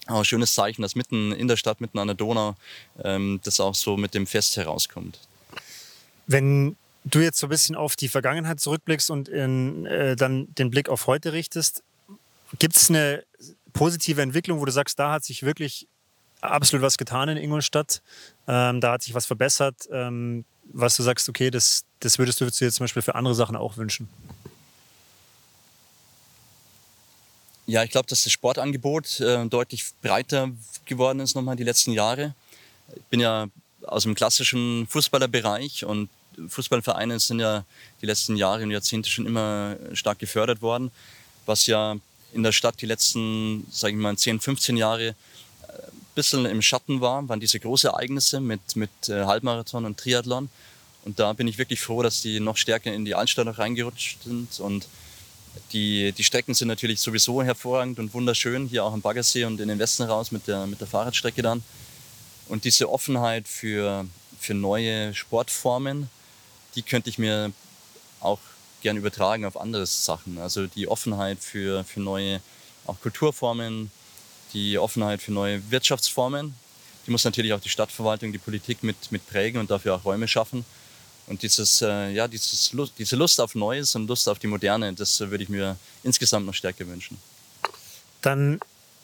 Auch 0.08 0.20
ein 0.20 0.26
schönes 0.26 0.54
Zeichen, 0.54 0.82
dass 0.82 0.96
mitten 0.96 1.32
in 1.34 1.48
der 1.48 1.58
Stadt, 1.58 1.82
mitten 1.82 2.00
an 2.00 2.08
der 2.08 2.16
Donau, 2.16 2.56
ähm, 3.04 3.40
das 3.44 3.60
auch 3.60 3.76
so 3.76 3.98
mit 3.98 4.14
dem 4.14 4.26
Fest 4.26 4.58
herauskommt. 4.58 5.20
Wenn 6.30 6.78
du 7.06 7.22
jetzt 7.22 7.39
so 7.39 7.48
ein 7.48 7.50
bisschen 7.50 7.76
auf 7.76 7.96
die 7.96 8.08
Vergangenheit 8.08 8.60
zurückblickst 8.60 9.10
und 9.10 9.28
in, 9.28 9.88
äh, 9.88 10.15
dann 10.15 10.54
den 10.56 10.70
Blick 10.70 10.88
auf 10.88 11.08
heute 11.08 11.34
richtest, 11.34 11.82
gibt 12.60 12.76
es 12.76 12.89
eine 12.89 13.24
positive 13.74 14.22
Entwicklung, 14.22 14.60
wo 14.60 14.65
du 14.65 14.72
sagst, 14.72 15.00
da 15.00 15.12
hat 15.12 15.24
sich 15.24 15.42
wirklich 15.42 15.88
absolut 16.42 16.84
was 16.84 16.98
getan 16.98 17.30
in 17.30 17.38
Ingolstadt, 17.38 18.04
ähm, 18.48 18.80
da 18.80 18.94
hat 18.94 19.02
sich 19.02 19.15
was 19.15 19.26
verbessert, 19.26 19.89
ähm, 19.92 20.46
was 20.72 20.96
du 20.96 21.02
sagst, 21.02 21.28
okay, 21.30 21.50
das, 21.50 21.84
das 22.00 22.20
würdest 22.20 22.39
du 22.42 22.46
dir 22.46 22.72
zum 22.72 22.84
Beispiel 22.84 23.02
für 23.02 23.15
andere 23.15 23.34
Sachen 23.34 23.56
auch 23.56 23.78
wünschen? 23.78 24.08
Ja, 27.65 27.84
ich 27.84 27.89
glaube, 27.89 28.08
dass 28.08 28.24
das 28.24 28.32
Sportangebot 28.32 29.20
äh, 29.20 29.46
deutlich 29.48 29.86
breiter 30.04 30.52
geworden 30.86 31.20
ist 31.20 31.36
nochmal 31.36 31.56
die 31.56 31.63
letzten 31.63 31.92
Jahre. 31.92 32.36
Ich 32.96 33.04
bin 33.06 33.20
ja 33.20 33.48
aus 33.86 34.04
dem 34.04 34.15
klassischen 34.15 34.88
Fußballerbereich 34.88 35.86
und 35.86 36.10
Fußballvereine 36.48 37.20
sind 37.20 37.39
ja 37.39 37.65
die 38.02 38.06
letzten 38.06 38.36
Jahre 38.36 38.63
und 38.63 38.72
Jahrzehnte 38.72 39.10
schon 39.10 39.26
immer 39.26 39.78
stark 39.94 40.20
gefördert 40.20 40.62
worden, 40.62 40.92
was 41.46 41.68
ja 41.68 41.98
in 42.34 42.44
der 42.44 42.52
Stadt 42.52 42.82
die 42.82 42.86
letzten, 42.86 43.65
sage 43.72 43.94
ich 43.94 44.00
mal, 44.00 44.15
10, 44.15 44.39
15 44.39 44.78
Jahre 44.78 45.15
ein 45.68 46.13
bisschen 46.15 46.46
im 46.46 46.62
Schatten 46.62 47.02
war, 47.02 47.28
waren 47.28 47.39
diese 47.39 47.60
großen 47.60 47.89
Ereignisse 47.89 48.39
mit, 48.39 48.76
mit 48.76 48.89
äh, 49.08 49.26
Halbmarathon 49.26 49.86
und 49.86 49.98
Triathlon. 49.98 50.50
Und 51.06 51.20
da 51.20 51.34
bin 51.34 51.48
ich 51.48 51.58
wirklich 51.58 51.80
froh, 51.80 52.04
dass 52.04 52.22
die 52.22 52.39
noch 52.39 52.58
stärker 52.58 52.94
in 52.94 53.06
die 53.06 53.15
Altstadt 53.15 53.48
auch 53.48 53.58
reingerutscht 53.58 54.24
sind. 54.24 54.60
Und 54.60 54.88
die, 55.72 56.12
die 56.12 56.24
Strecken 56.24 56.54
sind 56.54 56.68
natürlich 56.68 57.00
sowieso 57.00 57.42
hervorragend 57.42 58.00
und 58.00 58.13
wunderschön, 58.13 58.68
hier 58.68 58.84
auch 58.84 58.94
am 58.94 59.02
Baggersee 59.02 59.46
und 59.46 59.60
in 59.60 59.70
den 59.70 59.80
Westen 59.80 60.04
raus 60.04 60.32
mit 60.32 60.48
der, 60.48 60.68
mit 60.68 60.80
der 60.80 60.88
Fahrradstrecke 60.88 61.42
dann. 61.42 61.63
Und 62.48 62.65
diese 62.65 62.89
Offenheit 62.89 63.48
für, 63.48 64.06
für 64.39 64.54
neue 64.54 65.13
Sportformen, 65.13 66.10
die 66.75 66.82
könnte 66.82 67.10
ich 67.10 67.17
mir 67.17 67.51
auch 68.19 68.39
gern 68.82 68.97
übertragen 68.97 69.45
auf 69.45 69.60
andere 69.60 69.86
Sachen. 69.86 70.38
Also 70.38 70.67
die 70.67 70.88
Offenheit 70.88 71.39
für, 71.39 71.84
für 71.84 71.99
neue 71.99 72.41
auch 72.86 72.99
Kulturformen, 73.01 73.91
die 74.53 74.77
Offenheit 74.77 75.21
für 75.21 75.32
neue 75.32 75.69
Wirtschaftsformen. 75.71 76.53
Die 77.05 77.12
muss 77.12 77.23
natürlich 77.23 77.53
auch 77.53 77.60
die 77.60 77.69
Stadtverwaltung, 77.69 78.32
die 78.32 78.38
Politik 78.38 78.84
mit, 78.84 79.12
mit 79.12 79.27
prägen 79.27 79.60
und 79.60 79.69
dafür 79.69 79.95
auch 79.95 80.05
Räume 80.05 80.27
schaffen. 80.27 80.65
Und 81.27 81.43
dieses, 81.43 81.82
äh, 81.82 82.10
ja, 82.10 82.27
dieses 82.27 82.73
Lust, 82.73 82.93
diese 82.97 83.15
Lust 83.15 83.39
auf 83.39 83.53
Neues 83.53 83.93
und 83.95 84.08
Lust 84.08 84.27
auf 84.27 84.39
die 84.39 84.47
Moderne, 84.47 84.93
das 84.93 85.21
äh, 85.21 85.29
würde 85.29 85.43
ich 85.43 85.49
mir 85.49 85.77
insgesamt 86.03 86.45
noch 86.47 86.55
stärker 86.55 86.88
wünschen. 86.88 87.17
Dann 88.21 88.60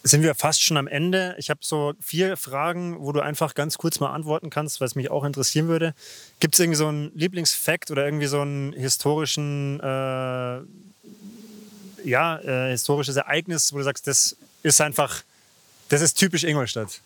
sind 0.08 0.22
wir 0.22 0.36
fast 0.36 0.62
schon 0.62 0.78
am 0.78 0.86
Ende. 0.88 1.36
Ich 1.40 1.50
habe 1.50 1.62
so 1.64 1.94
vier 2.00 2.38
Fragen, 2.38 2.98
wo 3.00 3.12
du 3.12 3.22
einfach 3.22 3.56
ganz 3.56 3.80
kurz 3.80 4.00
mal 4.00 4.14
antworten 4.14 4.52
kannst, 4.52 4.80
es 4.80 4.94
mich 4.94 5.10
auch 5.10 5.24
interessieren 5.24 5.68
würde. 5.68 5.96
Gibt 6.40 6.54
es 6.54 6.60
irgendwie 6.60 6.78
so 6.78 6.88
einen 6.88 7.12
Lieblingsfakt 7.16 7.90
oder 7.90 8.06
irgendwie 8.06 8.28
so 8.28 8.40
einen 8.42 8.72
historischen, 8.74 9.80
äh, 9.80 10.60
ja, 12.08 12.38
äh, 12.38 12.70
historisches 12.70 13.16
Ereignis, 13.16 13.74
wo 13.74 13.80
du 13.80 13.84
sagst, 13.84 14.06
das 14.06 14.38
ist 14.62 14.80
einfach, 14.80 15.24
das 15.90 16.02
ist 16.02 16.14
typisch 16.14 16.44
Ingolstadt? 16.44 17.02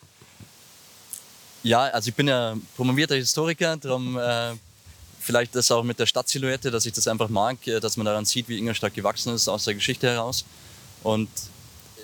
Ja, 1.64 1.84
also 1.84 2.10
ich 2.10 2.16
bin 2.16 2.28
ja 2.28 2.58
promovierter 2.76 3.16
Historiker, 3.16 3.78
darum 3.78 4.18
äh, 4.18 4.56
vielleicht 5.22 5.56
das 5.56 5.72
auch 5.72 5.84
mit 5.84 6.00
der 6.00 6.06
Stadtsilhouette, 6.06 6.70
dass 6.70 6.86
ich 6.86 6.92
das 6.92 7.08
einfach 7.08 7.30
mag, 7.30 7.66
äh, 7.66 7.80
dass 7.80 7.96
man 7.96 8.06
daran 8.06 8.26
sieht, 8.26 8.50
wie 8.50 8.58
Ingolstadt 8.58 8.94
gewachsen 8.94 9.34
ist 9.34 9.48
aus 9.48 9.64
der 9.64 9.74
Geschichte 9.74 10.10
heraus. 10.10 10.44
Und 11.02 11.30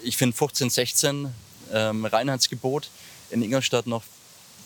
ich 0.05 0.17
finde 0.17 0.35
1516 0.35 1.33
ähm, 1.73 2.05
Reinheitsgebot 2.05 2.89
in 3.31 3.41
Ingolstadt 3.41 3.87
noch 3.87 4.03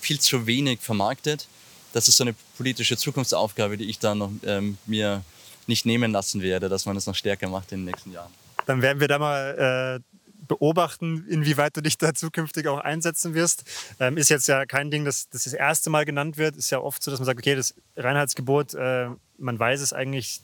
viel 0.02 0.20
zu 0.20 0.46
wenig 0.48 0.80
vermarktet. 0.82 1.48
Das 1.94 2.08
ist 2.08 2.18
so 2.18 2.24
eine 2.24 2.36
politische 2.58 2.98
Zukunftsaufgabe, 2.98 3.78
die 3.78 3.90
ich 3.90 4.00
da 4.00 4.16
noch 4.16 4.32
ähm, 4.46 4.78
mir 4.86 5.24
nicht 5.66 5.86
nehmen 5.86 6.12
lassen 6.12 6.42
werde, 6.42 6.70
dass 6.70 6.86
man 6.86 6.96
das 6.96 7.06
noch 7.06 7.16
stärker 7.16 7.48
macht 7.50 7.72
in 7.72 7.80
den 7.80 7.86
nächsten 7.86 8.12
Jahren. 8.12 8.32
Dann 8.66 8.82
werden 8.82 9.00
wir 9.00 9.08
da 9.08 9.18
mal 9.18 10.02
äh, 10.02 10.18
beobachten, 10.48 11.26
inwieweit 11.30 11.78
du 11.78 11.82
dich 11.82 11.98
da 11.98 12.14
zukünftig 12.14 12.68
auch 12.68 12.80
einsetzen 12.80 13.34
wirst. 13.34 13.64
Ähm, 14.00 14.18
ist 14.18 14.30
jetzt 14.30 14.48
ja 14.48 14.66
kein 14.66 14.92
Ding, 14.92 15.06
das, 15.06 15.30
das 15.30 15.46
das 15.46 15.54
erste 15.54 15.90
Mal 15.90 16.06
genannt 16.06 16.38
wird. 16.38 16.58
Ist 16.58 16.70
ja 16.70 16.80
oft 16.80 17.02
so, 17.02 17.12
dass 17.12 17.20
man 17.20 17.26
sagt, 17.26 17.40
okay, 17.40 17.56
das 17.56 17.74
Reinheitsgebot, 17.96 18.74
äh, 18.74 19.10
man 19.38 19.58
weiß 19.58 19.82
es 19.82 19.94
eigentlich 19.94 20.42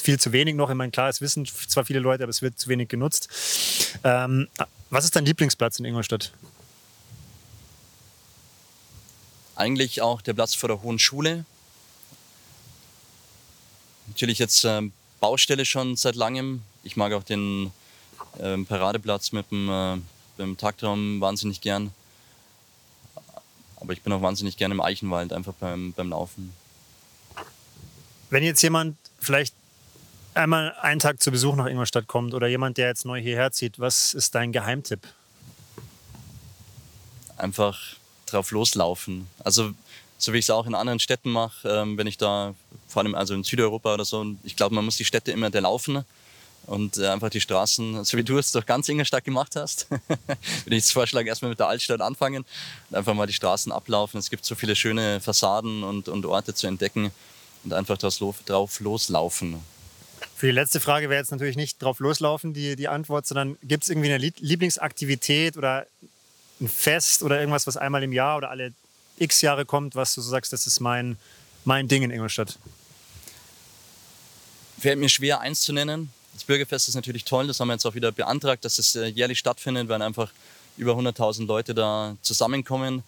viel 0.00 0.18
zu 0.18 0.32
wenig 0.32 0.54
noch. 0.54 0.70
Ich 0.70 0.76
meine, 0.76 0.90
klar, 0.90 1.08
es 1.08 1.20
wissen 1.20 1.46
zwar 1.46 1.84
viele 1.84 1.98
Leute, 1.98 2.22
aber 2.22 2.30
es 2.30 2.42
wird 2.42 2.58
zu 2.58 2.68
wenig 2.68 2.88
genutzt. 2.88 3.28
Ähm, 4.04 4.48
was 4.90 5.04
ist 5.04 5.16
dein 5.16 5.24
Lieblingsplatz 5.24 5.78
in 5.78 5.84
Ingolstadt? 5.84 6.32
Eigentlich 9.54 10.02
auch 10.02 10.22
der 10.22 10.34
Platz 10.34 10.54
vor 10.54 10.68
der 10.68 10.82
Hohen 10.82 10.98
Schule. 10.98 11.44
Natürlich 14.06 14.38
jetzt 14.38 14.64
ähm, 14.64 14.92
Baustelle 15.20 15.64
schon 15.64 15.96
seit 15.96 16.14
langem. 16.14 16.62
Ich 16.84 16.96
mag 16.96 17.12
auch 17.12 17.24
den 17.24 17.72
ähm, 18.40 18.66
Paradeplatz 18.66 19.32
mit 19.32 19.50
dem, 19.50 19.68
äh, 19.68 19.98
dem 20.38 20.56
Taktraum 20.56 21.20
wahnsinnig 21.20 21.60
gern. 21.60 21.92
Aber 23.76 23.92
ich 23.92 24.02
bin 24.02 24.12
auch 24.12 24.22
wahnsinnig 24.22 24.56
gern 24.56 24.72
im 24.72 24.80
Eichenwald, 24.80 25.32
einfach 25.32 25.54
beim, 25.54 25.92
beim 25.92 26.10
Laufen. 26.10 26.52
Wenn 28.30 28.42
jetzt 28.42 28.62
jemand 28.62 28.96
einmal 30.38 30.74
einen 30.80 31.00
Tag 31.00 31.20
zu 31.20 31.30
Besuch 31.30 31.56
nach 31.56 31.66
Ingolstadt 31.66 32.06
kommt 32.06 32.32
oder 32.32 32.46
jemand, 32.46 32.78
der 32.78 32.88
jetzt 32.88 33.04
neu 33.04 33.20
hierher 33.20 33.52
zieht, 33.52 33.78
was 33.78 34.14
ist 34.14 34.34
dein 34.34 34.52
Geheimtipp? 34.52 35.00
Einfach 37.36 37.78
drauf 38.26 38.50
loslaufen. 38.50 39.26
Also 39.44 39.72
so 40.16 40.32
wie 40.32 40.38
ich 40.38 40.46
es 40.46 40.50
auch 40.50 40.66
in 40.66 40.74
anderen 40.74 40.98
Städten 40.98 41.30
mache, 41.30 41.68
ähm, 41.68 41.96
wenn 41.96 42.06
ich 42.06 42.18
da, 42.18 42.54
vor 42.88 43.02
allem 43.02 43.14
also 43.14 43.34
in 43.34 43.44
Südeuropa 43.44 43.94
oder 43.94 44.04
so, 44.04 44.26
ich 44.42 44.56
glaube, 44.56 44.74
man 44.74 44.84
muss 44.84 44.96
die 44.96 45.04
Städte 45.04 45.30
immer 45.30 45.50
der 45.50 45.60
laufen 45.60 46.04
und 46.66 46.98
äh, 46.98 47.06
einfach 47.08 47.30
die 47.30 47.40
Straßen, 47.40 48.04
so 48.04 48.16
wie 48.16 48.24
du 48.24 48.38
es 48.38 48.50
durch 48.52 48.66
ganz 48.66 48.88
Ingolstadt 48.88 49.24
gemacht 49.24 49.54
hast, 49.56 49.88
würde 50.64 50.76
ich 50.76 50.84
vorschlagen, 50.86 51.28
erstmal 51.28 51.50
mit 51.50 51.60
der 51.60 51.68
Altstadt 51.68 52.00
anfangen 52.00 52.44
und 52.90 52.96
einfach 52.96 53.14
mal 53.14 53.26
die 53.26 53.32
Straßen 53.32 53.70
ablaufen. 53.70 54.18
Es 54.18 54.28
gibt 54.28 54.44
so 54.44 54.54
viele 54.54 54.74
schöne 54.74 55.20
Fassaden 55.20 55.84
und, 55.84 56.08
und 56.08 56.26
Orte 56.26 56.52
zu 56.52 56.66
entdecken 56.66 57.12
und 57.64 57.72
einfach 57.72 57.96
drauf 57.96 58.80
loslaufen. 58.80 59.60
Für 60.38 60.46
die 60.46 60.52
letzte 60.52 60.78
Frage 60.78 61.10
wäre 61.10 61.18
jetzt 61.18 61.32
natürlich 61.32 61.56
nicht 61.56 61.82
drauf 61.82 61.98
loslaufen, 61.98 62.54
die, 62.54 62.76
die 62.76 62.86
Antwort, 62.86 63.26
sondern 63.26 63.58
gibt 63.64 63.82
es 63.82 63.90
irgendwie 63.90 64.12
eine 64.12 64.32
Lieblingsaktivität 64.38 65.56
oder 65.56 65.84
ein 66.60 66.68
Fest 66.68 67.24
oder 67.24 67.40
irgendwas, 67.40 67.66
was 67.66 67.76
einmal 67.76 68.04
im 68.04 68.12
Jahr 68.12 68.36
oder 68.36 68.48
alle 68.48 68.72
x 69.16 69.40
Jahre 69.40 69.64
kommt, 69.64 69.96
was 69.96 70.14
du 70.14 70.20
so 70.20 70.30
sagst, 70.30 70.52
das 70.52 70.68
ist 70.68 70.78
mein, 70.78 71.16
mein 71.64 71.88
Ding 71.88 72.04
in 72.04 72.12
Ingolstadt? 72.12 72.56
Fällt 74.78 75.00
mir 75.00 75.08
schwer, 75.08 75.40
eins 75.40 75.62
zu 75.62 75.72
nennen. 75.72 76.12
Das 76.34 76.44
Bürgerfest 76.44 76.86
ist 76.86 76.94
natürlich 76.94 77.24
toll, 77.24 77.48
das 77.48 77.58
haben 77.58 77.66
wir 77.66 77.74
jetzt 77.74 77.84
auch 77.84 77.96
wieder 77.96 78.12
beantragt, 78.12 78.64
dass 78.64 78.78
es 78.78 78.94
äh, 78.94 79.06
jährlich 79.06 79.40
stattfindet, 79.40 79.88
weil 79.88 80.00
einfach 80.02 80.30
über 80.76 80.92
100.000 80.92 81.46
Leute 81.46 81.74
da 81.74 82.16
zusammenkommen. 82.22 83.02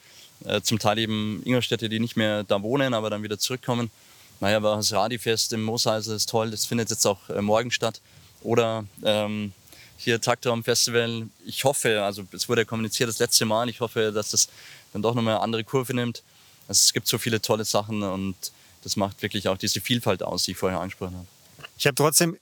Äh, 0.47 0.62
zum 0.62 0.81
Teil 0.81 0.99
eben 0.99 1.43
Ingolstädte, 1.45 1.88
die 1.88 2.01
nicht 2.01 2.16
mehr 2.16 2.43
da 2.43 2.61
wohnen, 2.61 2.93
aber 2.93 3.09
dann 3.09 3.23
wieder 3.23 3.38
zurückkommen. 3.38 3.93
Naja, 4.40 4.57
aber 4.57 4.76
das 4.76 4.92
Radifest 4.92 5.53
im 5.53 5.62
Moosheisel 5.62 6.16
ist 6.16 6.29
toll, 6.29 6.50
das 6.50 6.66
findet 6.66 6.90
jetzt 6.90 7.07
auch 7.07 7.29
äh, 7.29 7.42
morgen 7.42 7.70
statt. 7.70 8.00
Oder 8.42 8.85
ähm, 9.05 9.53
hier 9.98 10.20
Taktraum 10.20 10.64
Festival. 10.64 11.29
Ich 11.44 11.64
hoffe, 11.64 12.03
also 12.03 12.24
es 12.33 12.48
wurde 12.48 12.62
ja 12.62 12.64
kommuniziert 12.64 13.09
das 13.09 13.18
letzte 13.18 13.44
Mal, 13.44 13.68
ich 13.68 13.81
hoffe, 13.81 14.12
dass 14.12 14.31
das 14.31 14.48
dann 14.92 15.03
doch 15.03 15.14
nochmal 15.14 15.35
eine 15.35 15.42
andere 15.42 15.62
Kurve 15.62 15.94
nimmt. 15.94 16.22
Also 16.66 16.81
es 16.85 16.92
gibt 16.92 17.07
so 17.07 17.18
viele 17.18 17.42
tolle 17.42 17.64
Sachen 17.64 18.03
und 18.03 18.35
das 18.83 18.96
macht 18.96 19.20
wirklich 19.22 19.48
auch 19.48 19.59
diese 19.59 19.81
Vielfalt 19.81 20.22
aus, 20.22 20.44
die 20.44 20.53
ich 20.53 20.57
vorher 20.57 20.81
angesprochen 20.81 21.16
habe. 21.16 21.26
Ich 21.76 21.87
habe 21.87 21.94
trotzdem 21.94 22.38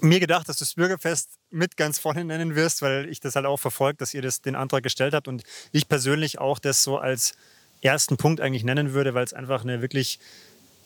mir 0.00 0.18
gedacht, 0.18 0.48
dass 0.48 0.56
du 0.56 0.64
das 0.64 0.74
Bürgerfest 0.74 1.28
mit 1.50 1.76
ganz 1.76 1.98
vorne 1.98 2.24
nennen 2.24 2.56
wirst, 2.56 2.82
weil 2.82 3.08
ich 3.08 3.20
das 3.20 3.36
halt 3.36 3.46
auch 3.46 3.58
verfolgt, 3.58 4.00
dass 4.00 4.14
ihr 4.14 4.22
das, 4.22 4.40
den 4.40 4.56
Antrag 4.56 4.82
gestellt 4.82 5.14
habt 5.14 5.28
und 5.28 5.44
ich 5.72 5.88
persönlich 5.88 6.38
auch 6.38 6.58
das 6.58 6.82
so 6.82 6.98
als 6.98 7.34
ersten 7.82 8.16
Punkt 8.16 8.40
eigentlich 8.40 8.64
nennen 8.64 8.92
würde, 8.92 9.14
weil 9.14 9.24
es 9.24 9.32
einfach 9.32 9.62
eine 9.62 9.82
wirklich 9.82 10.18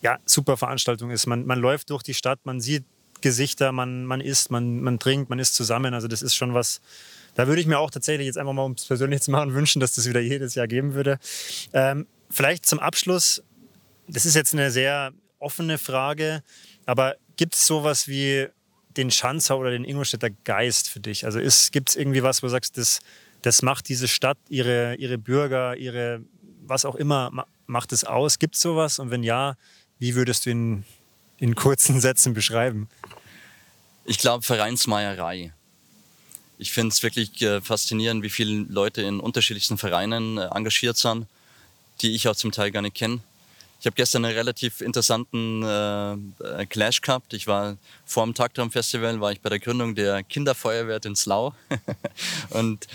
ja, 0.05 0.19
super 0.27 0.59
Veranstaltung 0.59 1.11
ist. 1.11 1.27
Man, 1.27 1.47
man 1.47 1.59
läuft 1.59 1.89
durch 1.89 2.03
die 2.03 2.15
Stadt, 2.15 2.39
man 2.45 2.61
sieht 2.61 2.85
Gesichter, 3.23 3.73
man, 3.73 4.05
man 4.05 4.21
isst, 4.21 4.51
man, 4.51 4.83
man 4.83 4.99
trinkt, 4.99 5.31
man 5.31 5.39
ist 5.39 5.55
zusammen. 5.55 5.95
Also 5.95 6.09
das 6.09 6.21
ist 6.21 6.35
schon 6.35 6.53
was, 6.53 6.83
da 7.35 7.47
würde 7.49 7.63
ich 7.63 7.67
mir 7.67 7.79
auch 7.79 7.91
tatsächlich 7.91 8.27
jetzt 8.27 8.37
einfach 8.37 8.53
mal, 8.53 8.65
um 8.65 8.73
es 8.73 8.85
persönlich 8.85 9.23
zu 9.23 9.31
machen, 9.31 9.55
wünschen, 9.55 9.81
dass 9.81 9.95
das 9.95 10.07
wieder 10.07 10.21
jedes 10.21 10.55
Jahr 10.55 10.69
geben 10.69 10.93
würde. 10.93 11.19
Ähm, 11.73 12.07
vielleicht 12.29 12.67
zum 12.67 12.81
Abschluss, 12.81 13.43
das 14.07 14.27
ist 14.27 14.35
jetzt 14.35 14.53
eine 14.53 14.71
sehr 14.71 15.13
offene 15.39 15.79
Frage, 15.79 16.43
aber 16.85 17.17
gibt 17.39 17.55
es 17.55 17.67
sowas 17.67 18.07
wie 18.07 18.49
den 18.99 19.11
Schanzer 19.11 19.59
oder 19.59 19.71
den 19.71 19.87
Ingolstädter 19.87 20.29
Geist 20.45 20.91
für 20.91 21.01
dich? 21.01 21.25
Also 21.25 21.41
gibt 21.73 21.89
es 21.89 21.97
irgendwie 21.97 22.23
was, 22.23 22.43
wo 22.43 22.47
du 22.47 22.51
sagst, 22.51 22.77
das, 22.77 23.01
das 23.41 23.63
macht 23.63 23.89
diese 23.89 24.07
Stadt, 24.07 24.37
ihre, 24.51 24.97
ihre 24.97 25.17
Bürger, 25.17 25.77
ihre, 25.77 26.21
was 26.61 26.85
auch 26.85 26.95
immer, 26.95 27.47
macht 27.67 27.93
es 27.93 28.05
aus? 28.05 28.39
Gibt 28.39 28.55
es 28.55 28.61
sowas? 28.61 28.99
Und 28.99 29.11
wenn 29.11 29.23
ja, 29.23 29.57
wie 30.05 30.15
würdest 30.17 30.45
du 30.45 30.51
ihn 30.51 30.85
in 31.39 31.55
kurzen 31.55 31.99
Sätzen 32.07 32.35
beschreiben? 32.35 32.91
Ich 34.05 34.19
glaube, 34.19 34.45
Vereinsmeierei. 34.45 35.55
Ich 36.59 36.73
finde 36.73 36.93
es 36.93 37.03
wirklich 37.03 37.41
äh, 37.41 37.63
faszinierend, 37.63 38.23
wie 38.23 38.29
viele 38.29 38.67
Leute 38.69 39.01
in 39.01 39.19
unterschiedlichsten 39.19 39.79
Vereinen 39.79 40.37
äh, 40.37 40.49
engagiert 40.55 40.99
sind, 40.99 41.27
die 42.03 42.15
ich 42.15 42.29
auch 42.29 42.37
zum 42.37 42.53
Teil 42.53 42.71
gar 42.71 42.83
nicht 42.83 42.95
kenne. 42.95 43.21
Ich 43.85 43.87
habe 43.87 43.97
gestern 43.97 44.25
einen 44.25 44.35
relativ 44.35 44.81
interessanten 44.81 45.63
äh, 45.63 46.65
Clash 46.65 47.03
gehabt. 47.03 47.35
Ich 47.35 47.47
war 47.47 47.77
vor 48.07 48.25
dem 48.25 48.33
Taktraum 48.33 48.71
Festival, 48.71 49.21
war 49.21 49.31
ich 49.31 49.43
bei 49.43 49.51
der 49.51 49.59
Gründung 49.59 49.95
der 49.95 50.23
Kinderfeuerwehr 50.23 51.05
in 51.05 51.15
Slau. 51.15 51.55
und 52.49 52.87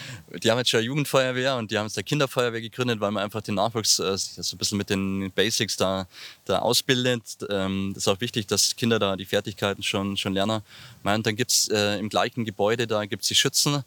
die 0.41 0.49
haben 0.49 0.57
jetzt 0.57 0.71
schon 0.71 0.79
eine 0.79 0.87
Jugendfeuerwehr 0.87 1.57
und 1.57 1.69
die 1.69 1.77
haben 1.77 1.85
jetzt 1.85 1.95
der 1.95 2.03
Kinderfeuerwehr 2.03 2.61
gegründet, 2.61 2.99
weil 3.01 3.11
man 3.11 3.23
einfach 3.23 3.41
den 3.41 3.53
Nachwuchs 3.53 3.99
äh, 3.99 4.17
so 4.17 4.55
ein 4.55 4.57
bisschen 4.57 4.79
mit 4.79 4.89
den 4.89 5.31
Basics 5.31 5.77
da, 5.77 6.07
da 6.45 6.57
ausbildet. 6.57 7.37
Ähm, 7.51 7.91
das 7.93 8.05
ist 8.05 8.07
auch 8.07 8.19
wichtig, 8.19 8.47
dass 8.47 8.75
Kinder 8.75 8.97
da 8.97 9.15
die 9.15 9.25
Fertigkeiten 9.25 9.83
schon, 9.83 10.17
schon 10.17 10.33
lernen. 10.33 10.63
Und 11.03 11.23
dann 11.23 11.35
gibt 11.35 11.51
es 11.51 11.67
äh, 11.67 11.99
im 11.99 12.09
gleichen 12.09 12.45
Gebäude, 12.45 12.87
da 12.87 13.05
gibt 13.05 13.21
es 13.21 13.27
die 13.27 13.35
Schützen. 13.35 13.83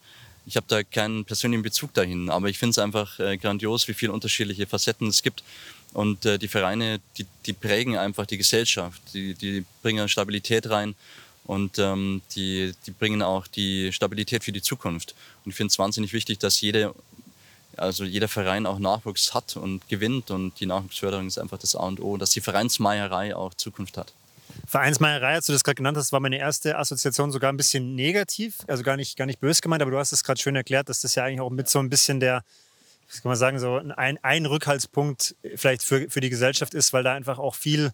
Ich 0.47 0.57
habe 0.57 0.67
da 0.69 0.83
keinen 0.83 1.25
persönlichen 1.25 1.63
Bezug 1.63 1.95
dahin, 1.95 2.29
aber 2.31 2.49
ich 2.49 2.59
finde 2.59 2.71
es 2.71 2.79
einfach 2.79 3.19
äh, 3.19 3.37
grandios, 3.39 3.87
wie 3.89 3.95
viele 3.95 4.13
unterschiedliche 4.13 4.67
Facetten 4.67 5.09
es 5.09 5.23
gibt. 5.23 5.43
Und 5.93 6.25
äh, 6.25 6.39
die 6.39 6.49
Vereine, 6.49 7.01
die, 7.19 7.27
die 7.45 7.53
prägen 7.53 7.99
einfach 7.99 8.27
die 8.27 8.39
Gesellschaft, 8.39 9.01
die, 9.13 9.35
die 9.35 9.65
bringen 9.83 10.09
Stabilität 10.09 10.71
rein 10.71 10.95
und 11.45 11.79
ähm, 11.79 12.23
die, 12.35 12.75
die 12.87 12.93
bringen 12.93 13.23
auch 13.23 13.47
die 13.47 13.93
Stabilität 13.93 14.45
für 14.45 14.53
die 14.53 14.63
Zukunft. 14.63 15.15
Und 15.45 15.51
ich 15.51 15.57
finde 15.57 15.71
es 15.71 15.79
wahnsinnig 15.79 16.13
wichtig, 16.13 16.39
dass 16.39 16.61
jede, 16.61 16.95
also 17.77 18.05
jeder 18.05 18.29
Verein 18.29 18.65
auch 18.65 18.79
Nachwuchs 18.79 19.35
hat 19.35 19.57
und 19.57 19.87
gewinnt 19.89 20.31
und 20.31 20.59
die 20.61 20.67
Nachwuchsförderung 20.67 21.27
ist 21.27 21.39
einfach 21.39 21.59
das 21.59 21.75
A 21.75 21.87
und 21.87 22.01
O, 22.01 22.17
dass 22.17 22.31
die 22.31 22.41
Vereinsmeierei 22.41 23.37
auch 23.37 23.55
Zukunft 23.55 23.99
hat. 23.99 24.13
Vereinsmeierei, 24.67 25.35
als 25.35 25.47
du 25.47 25.53
das 25.53 25.65
gerade 25.65 25.77
genannt 25.77 25.97
hast, 25.97 26.13
war 26.13 26.21
meine 26.21 26.39
erste 26.39 26.79
Assoziation 26.79 27.33
sogar 27.33 27.53
ein 27.53 27.57
bisschen 27.57 27.95
negativ, 27.95 28.59
also 28.67 28.83
gar 28.83 28.97
nicht, 28.97 29.17
gar 29.17 29.27
nicht 29.27 29.41
böse 29.41 29.61
gemeint, 29.61 29.83
aber 29.83 29.91
du 29.91 29.99
hast 29.99 30.13
es 30.13 30.25
gerade 30.25 30.41
schön 30.41 30.57
erklärt, 30.57 30.89
dass 30.89 31.01
das 31.01 31.15
ja 31.15 31.25
eigentlich 31.25 31.41
auch 31.41 31.51
mit 31.51 31.69
so 31.69 31.79
ein 31.79 31.89
bisschen 31.89 32.21
der, 32.21 32.45
was 33.13 33.23
kann 33.23 33.29
man 33.29 33.37
sagen, 33.37 33.59
so 33.59 33.77
ein, 33.77 34.19
ein 34.23 34.47
Rückhaltspunkt 34.47 35.37
vielleicht 35.55 35.83
für, 35.83 36.09
für 36.09 36.21
die 36.21 36.31
Gesellschaft 36.31 36.73
ist, 36.73 36.95
weil 36.95 37.03
da 37.03 37.13
einfach 37.13 37.39
auch 37.39 37.55
viel 37.55 37.93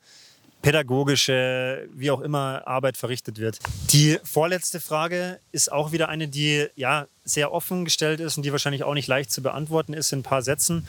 pädagogische, 0.62 1.88
wie 1.92 2.11
auch 2.11 2.20
immer, 2.20 2.62
Arbeit 2.66 2.96
verrichtet 2.96 3.38
wird. 3.38 3.59
Die 3.90 4.18
vorletzte 4.22 4.81
Frage 4.81 5.40
ist 5.50 5.72
auch 5.72 5.90
wieder 5.92 6.09
eine, 6.09 6.28
die 6.28 6.66
ja 6.76 7.07
sehr 7.24 7.52
offen 7.52 7.85
gestellt 7.85 8.20
ist 8.20 8.37
und 8.37 8.44
die 8.44 8.52
wahrscheinlich 8.52 8.85
auch 8.85 8.94
nicht 8.94 9.09
leicht 9.09 9.33
zu 9.33 9.42
beantworten 9.42 9.92
ist 9.92 10.12
in 10.12 10.20
ein 10.20 10.24
paar 10.24 10.42
Sätzen. 10.42 10.87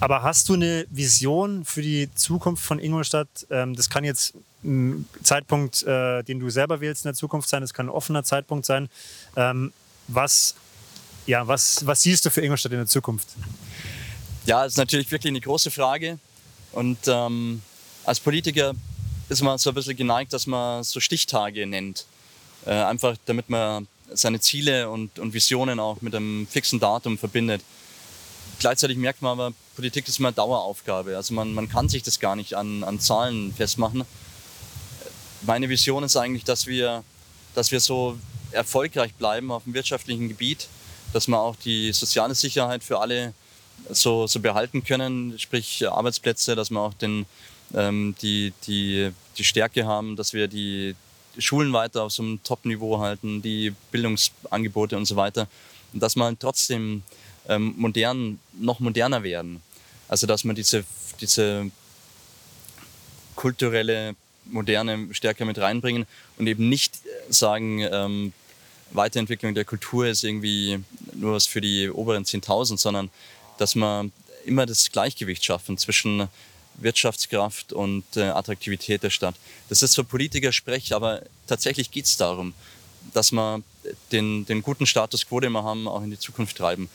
Aber 0.00 0.22
hast 0.22 0.48
du 0.48 0.54
eine 0.54 0.86
Vision 0.90 1.64
für 1.64 1.82
die 1.82 2.12
Zukunft 2.14 2.64
von 2.64 2.78
Ingolstadt? 2.78 3.28
Ähm, 3.50 3.76
das 3.76 3.90
kann 3.90 4.04
jetzt 4.04 4.34
ein 4.64 5.06
Zeitpunkt, 5.22 5.82
äh, 5.82 6.22
den 6.22 6.40
du 6.40 6.50
selber 6.50 6.80
wählst 6.80 7.04
in 7.04 7.08
der 7.08 7.14
Zukunft 7.14 7.48
sein, 7.48 7.60
das 7.60 7.74
kann 7.74 7.86
ein 7.86 7.90
offener 7.90 8.24
Zeitpunkt 8.24 8.66
sein. 8.66 8.88
Ähm, 9.36 9.72
was 10.08 10.54
ja, 11.26 11.46
was, 11.46 11.86
was 11.86 12.02
siehst 12.02 12.24
du 12.24 12.30
für 12.30 12.42
Ingolstadt 12.42 12.72
in 12.72 12.78
der 12.78 12.86
Zukunft? 12.86 13.28
Ja, 14.46 14.64
ist 14.64 14.76
natürlich 14.76 15.10
wirklich 15.10 15.30
eine 15.30 15.40
große 15.40 15.70
Frage. 15.70 16.18
Und 16.72 16.98
ähm, 17.06 17.62
als 18.04 18.20
Politiker 18.20 18.74
ist 19.28 19.42
man 19.42 19.58
so 19.58 19.70
ein 19.70 19.74
bisschen 19.74 19.96
geneigt, 19.96 20.32
dass 20.32 20.46
man 20.46 20.84
so 20.84 21.00
Stichtage 21.00 21.66
nennt. 21.66 22.04
Äh, 22.66 22.72
einfach 22.72 23.16
damit 23.26 23.48
man 23.48 23.86
seine 24.12 24.40
Ziele 24.40 24.90
und, 24.90 25.18
und 25.18 25.32
Visionen 25.32 25.80
auch 25.80 26.00
mit 26.02 26.14
einem 26.14 26.46
fixen 26.46 26.78
Datum 26.78 27.16
verbindet. 27.16 27.62
Gleichzeitig 28.58 28.96
merkt 28.96 29.22
man 29.22 29.32
aber, 29.32 29.52
Politik 29.76 30.06
ist 30.08 30.18
immer 30.18 30.32
Daueraufgabe. 30.32 31.16
Also 31.16 31.34
man, 31.34 31.54
man 31.54 31.68
kann 31.68 31.88
sich 31.88 32.02
das 32.02 32.20
gar 32.20 32.36
nicht 32.36 32.54
an, 32.54 32.84
an 32.84 33.00
Zahlen 33.00 33.52
festmachen. 33.54 34.04
Meine 35.42 35.68
Vision 35.68 36.04
ist 36.04 36.16
eigentlich, 36.16 36.44
dass 36.44 36.66
wir, 36.66 37.02
dass 37.54 37.70
wir 37.70 37.80
so 37.80 38.18
erfolgreich 38.52 39.14
bleiben 39.14 39.50
auf 39.50 39.64
dem 39.64 39.74
wirtschaftlichen 39.74 40.28
Gebiet, 40.28 40.68
dass 41.14 41.28
wir 41.28 41.38
auch 41.38 41.56
die 41.56 41.92
soziale 41.92 42.34
Sicherheit 42.34 42.82
für 42.82 42.98
alle 42.98 43.32
so, 43.90 44.26
so 44.26 44.40
behalten 44.40 44.82
können, 44.84 45.38
sprich 45.38 45.86
Arbeitsplätze, 45.88 46.56
dass 46.56 46.70
wir 46.70 46.80
auch 46.80 46.94
den, 46.94 47.26
ähm, 47.74 48.14
die, 48.20 48.52
die, 48.66 49.12
die 49.38 49.44
Stärke 49.44 49.86
haben, 49.86 50.16
dass 50.16 50.32
wir 50.32 50.48
die 50.48 50.96
Schulen 51.38 51.72
weiter 51.72 52.02
auf 52.02 52.12
so 52.12 52.22
einem 52.22 52.42
Top-Niveau 52.42 52.98
halten, 52.98 53.42
die 53.42 53.72
Bildungsangebote 53.92 54.96
und 54.96 55.06
so 55.06 55.16
weiter. 55.16 55.48
Und 55.92 56.02
dass 56.02 56.16
wir 56.16 56.36
trotzdem 56.38 57.02
ähm, 57.48 57.74
modern, 57.76 58.40
noch 58.58 58.80
moderner 58.80 59.22
werden. 59.22 59.62
Also 60.08 60.26
dass 60.26 60.44
man 60.44 60.56
diese, 60.56 60.84
diese 61.20 61.70
kulturelle, 63.36 64.14
moderne 64.46 65.08
stärker 65.12 65.44
mit 65.44 65.58
reinbringen 65.58 66.06
und 66.38 66.46
eben 66.46 66.68
nicht 66.68 66.98
sagen, 67.28 67.80
ähm, 67.80 68.32
Weiterentwicklung 68.94 69.54
der 69.54 69.64
Kultur 69.64 70.06
ist 70.06 70.24
irgendwie 70.24 70.80
nur 71.14 71.34
was 71.34 71.46
für 71.46 71.60
die 71.60 71.90
oberen 71.90 72.24
10.000, 72.24 72.78
sondern 72.78 73.10
dass 73.58 73.74
man 73.74 74.12
immer 74.44 74.66
das 74.66 74.90
Gleichgewicht 74.90 75.44
schaffen 75.44 75.78
zwischen 75.78 76.28
Wirtschaftskraft 76.76 77.72
und 77.72 78.04
äh, 78.16 78.22
Attraktivität 78.22 79.02
der 79.02 79.10
Stadt. 79.10 79.36
Das 79.68 79.82
ist 79.82 79.94
für 79.94 80.04
Politiker 80.04 80.52
Sprech, 80.52 80.94
aber 80.94 81.22
tatsächlich 81.46 81.90
geht 81.90 82.06
es 82.06 82.16
darum, 82.16 82.54
dass 83.12 83.32
wir 83.32 83.62
den, 84.12 84.44
den 84.46 84.62
guten 84.62 84.86
Status 84.86 85.26
quo, 85.26 85.40
den 85.40 85.52
wir 85.52 85.62
haben, 85.62 85.86
auch 85.86 86.02
in 86.02 86.10
die 86.10 86.18
Zukunft 86.18 86.56
treiben. 86.56 86.88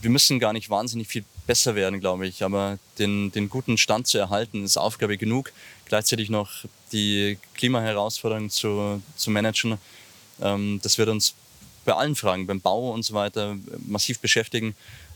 Wir 0.00 0.10
müssen 0.10 0.38
gar 0.38 0.52
nicht 0.52 0.70
wahnsinnig 0.70 1.08
viel 1.08 1.24
besser 1.46 1.74
werden, 1.74 2.00
glaube 2.00 2.26
ich, 2.26 2.42
aber 2.42 2.78
den, 2.98 3.32
den 3.32 3.48
guten 3.48 3.78
Stand 3.78 4.06
zu 4.06 4.18
erhalten, 4.18 4.64
ist 4.64 4.76
Aufgabe 4.76 5.16
genug. 5.16 5.52
Gleichzeitig 5.86 6.30
noch 6.30 6.64
die 6.92 7.38
Klimaherausforderungen 7.54 8.50
zu, 8.50 9.02
zu 9.16 9.30
managen. 9.30 9.78
Ähm, 10.40 10.80
das 10.82 10.98
wird 10.98 11.08
uns 11.08 11.34
bei 11.86 11.94
allen 11.94 12.14
Fragen, 12.14 12.46
beim 12.46 12.60
Bau 12.60 12.92
und 12.92 13.02
so 13.04 13.14
weiter, 13.14 13.56
massiv 13.86 14.18
beschäftigen. 14.18 14.74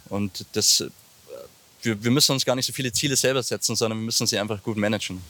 Und 0.08 0.46
das 0.54 0.84
wir, 1.82 2.02
wir 2.02 2.10
müssen 2.10 2.32
uns 2.32 2.44
gar 2.44 2.56
nicht 2.56 2.66
so 2.66 2.72
viele 2.72 2.92
Ziele 2.92 3.16
selber 3.16 3.42
setzen, 3.42 3.76
sondern 3.76 3.98
wir 3.98 4.04
müssen 4.04 4.26
sie 4.26 4.38
einfach 4.38 4.62
gut 4.62 4.76
managen. 4.76 5.20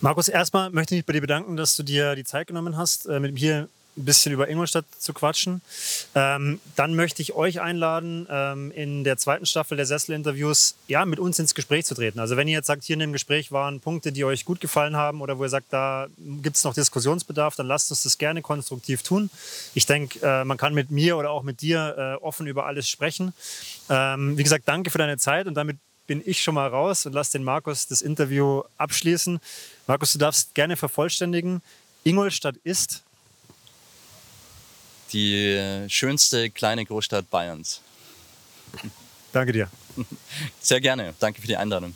Markus, 0.00 0.28
erstmal 0.28 0.70
möchte 0.70 0.94
ich 0.94 1.00
mich 1.00 1.06
bei 1.06 1.12
dir 1.12 1.20
bedanken, 1.20 1.56
dass 1.56 1.76
du 1.76 1.82
dir 1.82 2.16
die 2.16 2.24
Zeit 2.24 2.48
genommen 2.48 2.76
hast, 2.76 3.06
äh, 3.06 3.20
mit 3.20 3.34
mir 3.34 3.68
ein 3.96 4.04
bisschen 4.04 4.32
über 4.32 4.48
Ingolstadt 4.48 4.86
zu 4.98 5.12
quatschen. 5.12 5.60
Ähm, 6.14 6.60
dann 6.76 6.94
möchte 6.94 7.20
ich 7.20 7.34
euch 7.34 7.60
einladen, 7.60 8.26
ähm, 8.30 8.72
in 8.72 9.04
der 9.04 9.18
zweiten 9.18 9.44
Staffel 9.44 9.76
der 9.76 9.86
Sessel-Interviews 9.86 10.76
ja, 10.88 11.04
mit 11.04 11.18
uns 11.18 11.38
ins 11.38 11.54
Gespräch 11.54 11.84
zu 11.84 11.94
treten. 11.94 12.18
Also 12.18 12.36
wenn 12.36 12.48
ihr 12.48 12.54
jetzt 12.54 12.66
sagt, 12.66 12.84
hier 12.84 12.94
in 12.94 13.00
dem 13.00 13.12
Gespräch 13.12 13.52
waren 13.52 13.80
Punkte, 13.80 14.12
die 14.12 14.24
euch 14.24 14.44
gut 14.44 14.60
gefallen 14.60 14.96
haben 14.96 15.20
oder 15.20 15.38
wo 15.38 15.44
ihr 15.44 15.50
sagt, 15.50 15.72
da 15.72 16.06
gibt 16.18 16.56
es 16.56 16.64
noch 16.64 16.74
Diskussionsbedarf, 16.74 17.54
dann 17.56 17.66
lasst 17.66 17.90
uns 17.90 18.02
das 18.02 18.16
gerne 18.16 18.40
konstruktiv 18.40 19.02
tun. 19.02 19.30
Ich 19.74 19.86
denke, 19.86 20.18
äh, 20.22 20.44
man 20.44 20.56
kann 20.56 20.72
mit 20.72 20.90
mir 20.90 21.16
oder 21.16 21.30
auch 21.30 21.42
mit 21.42 21.60
dir 21.60 22.18
äh, 22.20 22.24
offen 22.24 22.46
über 22.46 22.66
alles 22.66 22.88
sprechen. 22.88 23.34
Ähm, 23.90 24.38
wie 24.38 24.42
gesagt, 24.42 24.66
danke 24.66 24.90
für 24.90 24.98
deine 24.98 25.18
Zeit 25.18 25.46
und 25.46 25.54
damit 25.54 25.76
bin 26.06 26.22
ich 26.24 26.42
schon 26.42 26.54
mal 26.54 26.68
raus 26.68 27.06
und 27.06 27.12
lass 27.12 27.30
den 27.30 27.44
Markus 27.44 27.86
das 27.86 28.02
Interview 28.02 28.62
abschließen. 28.76 29.40
Markus, 29.86 30.12
du 30.12 30.18
darfst 30.18 30.54
gerne 30.54 30.76
vervollständigen. 30.76 31.62
Ingolstadt 32.04 32.56
ist 32.64 33.02
die 35.12 35.86
schönste 35.88 36.50
kleine 36.50 36.84
Großstadt 36.84 37.30
Bayerns. 37.30 37.80
Danke 39.32 39.52
dir. 39.52 39.68
Sehr 40.60 40.80
gerne. 40.80 41.14
Danke 41.18 41.40
für 41.40 41.46
die 41.46 41.56
Einladung. 41.56 41.94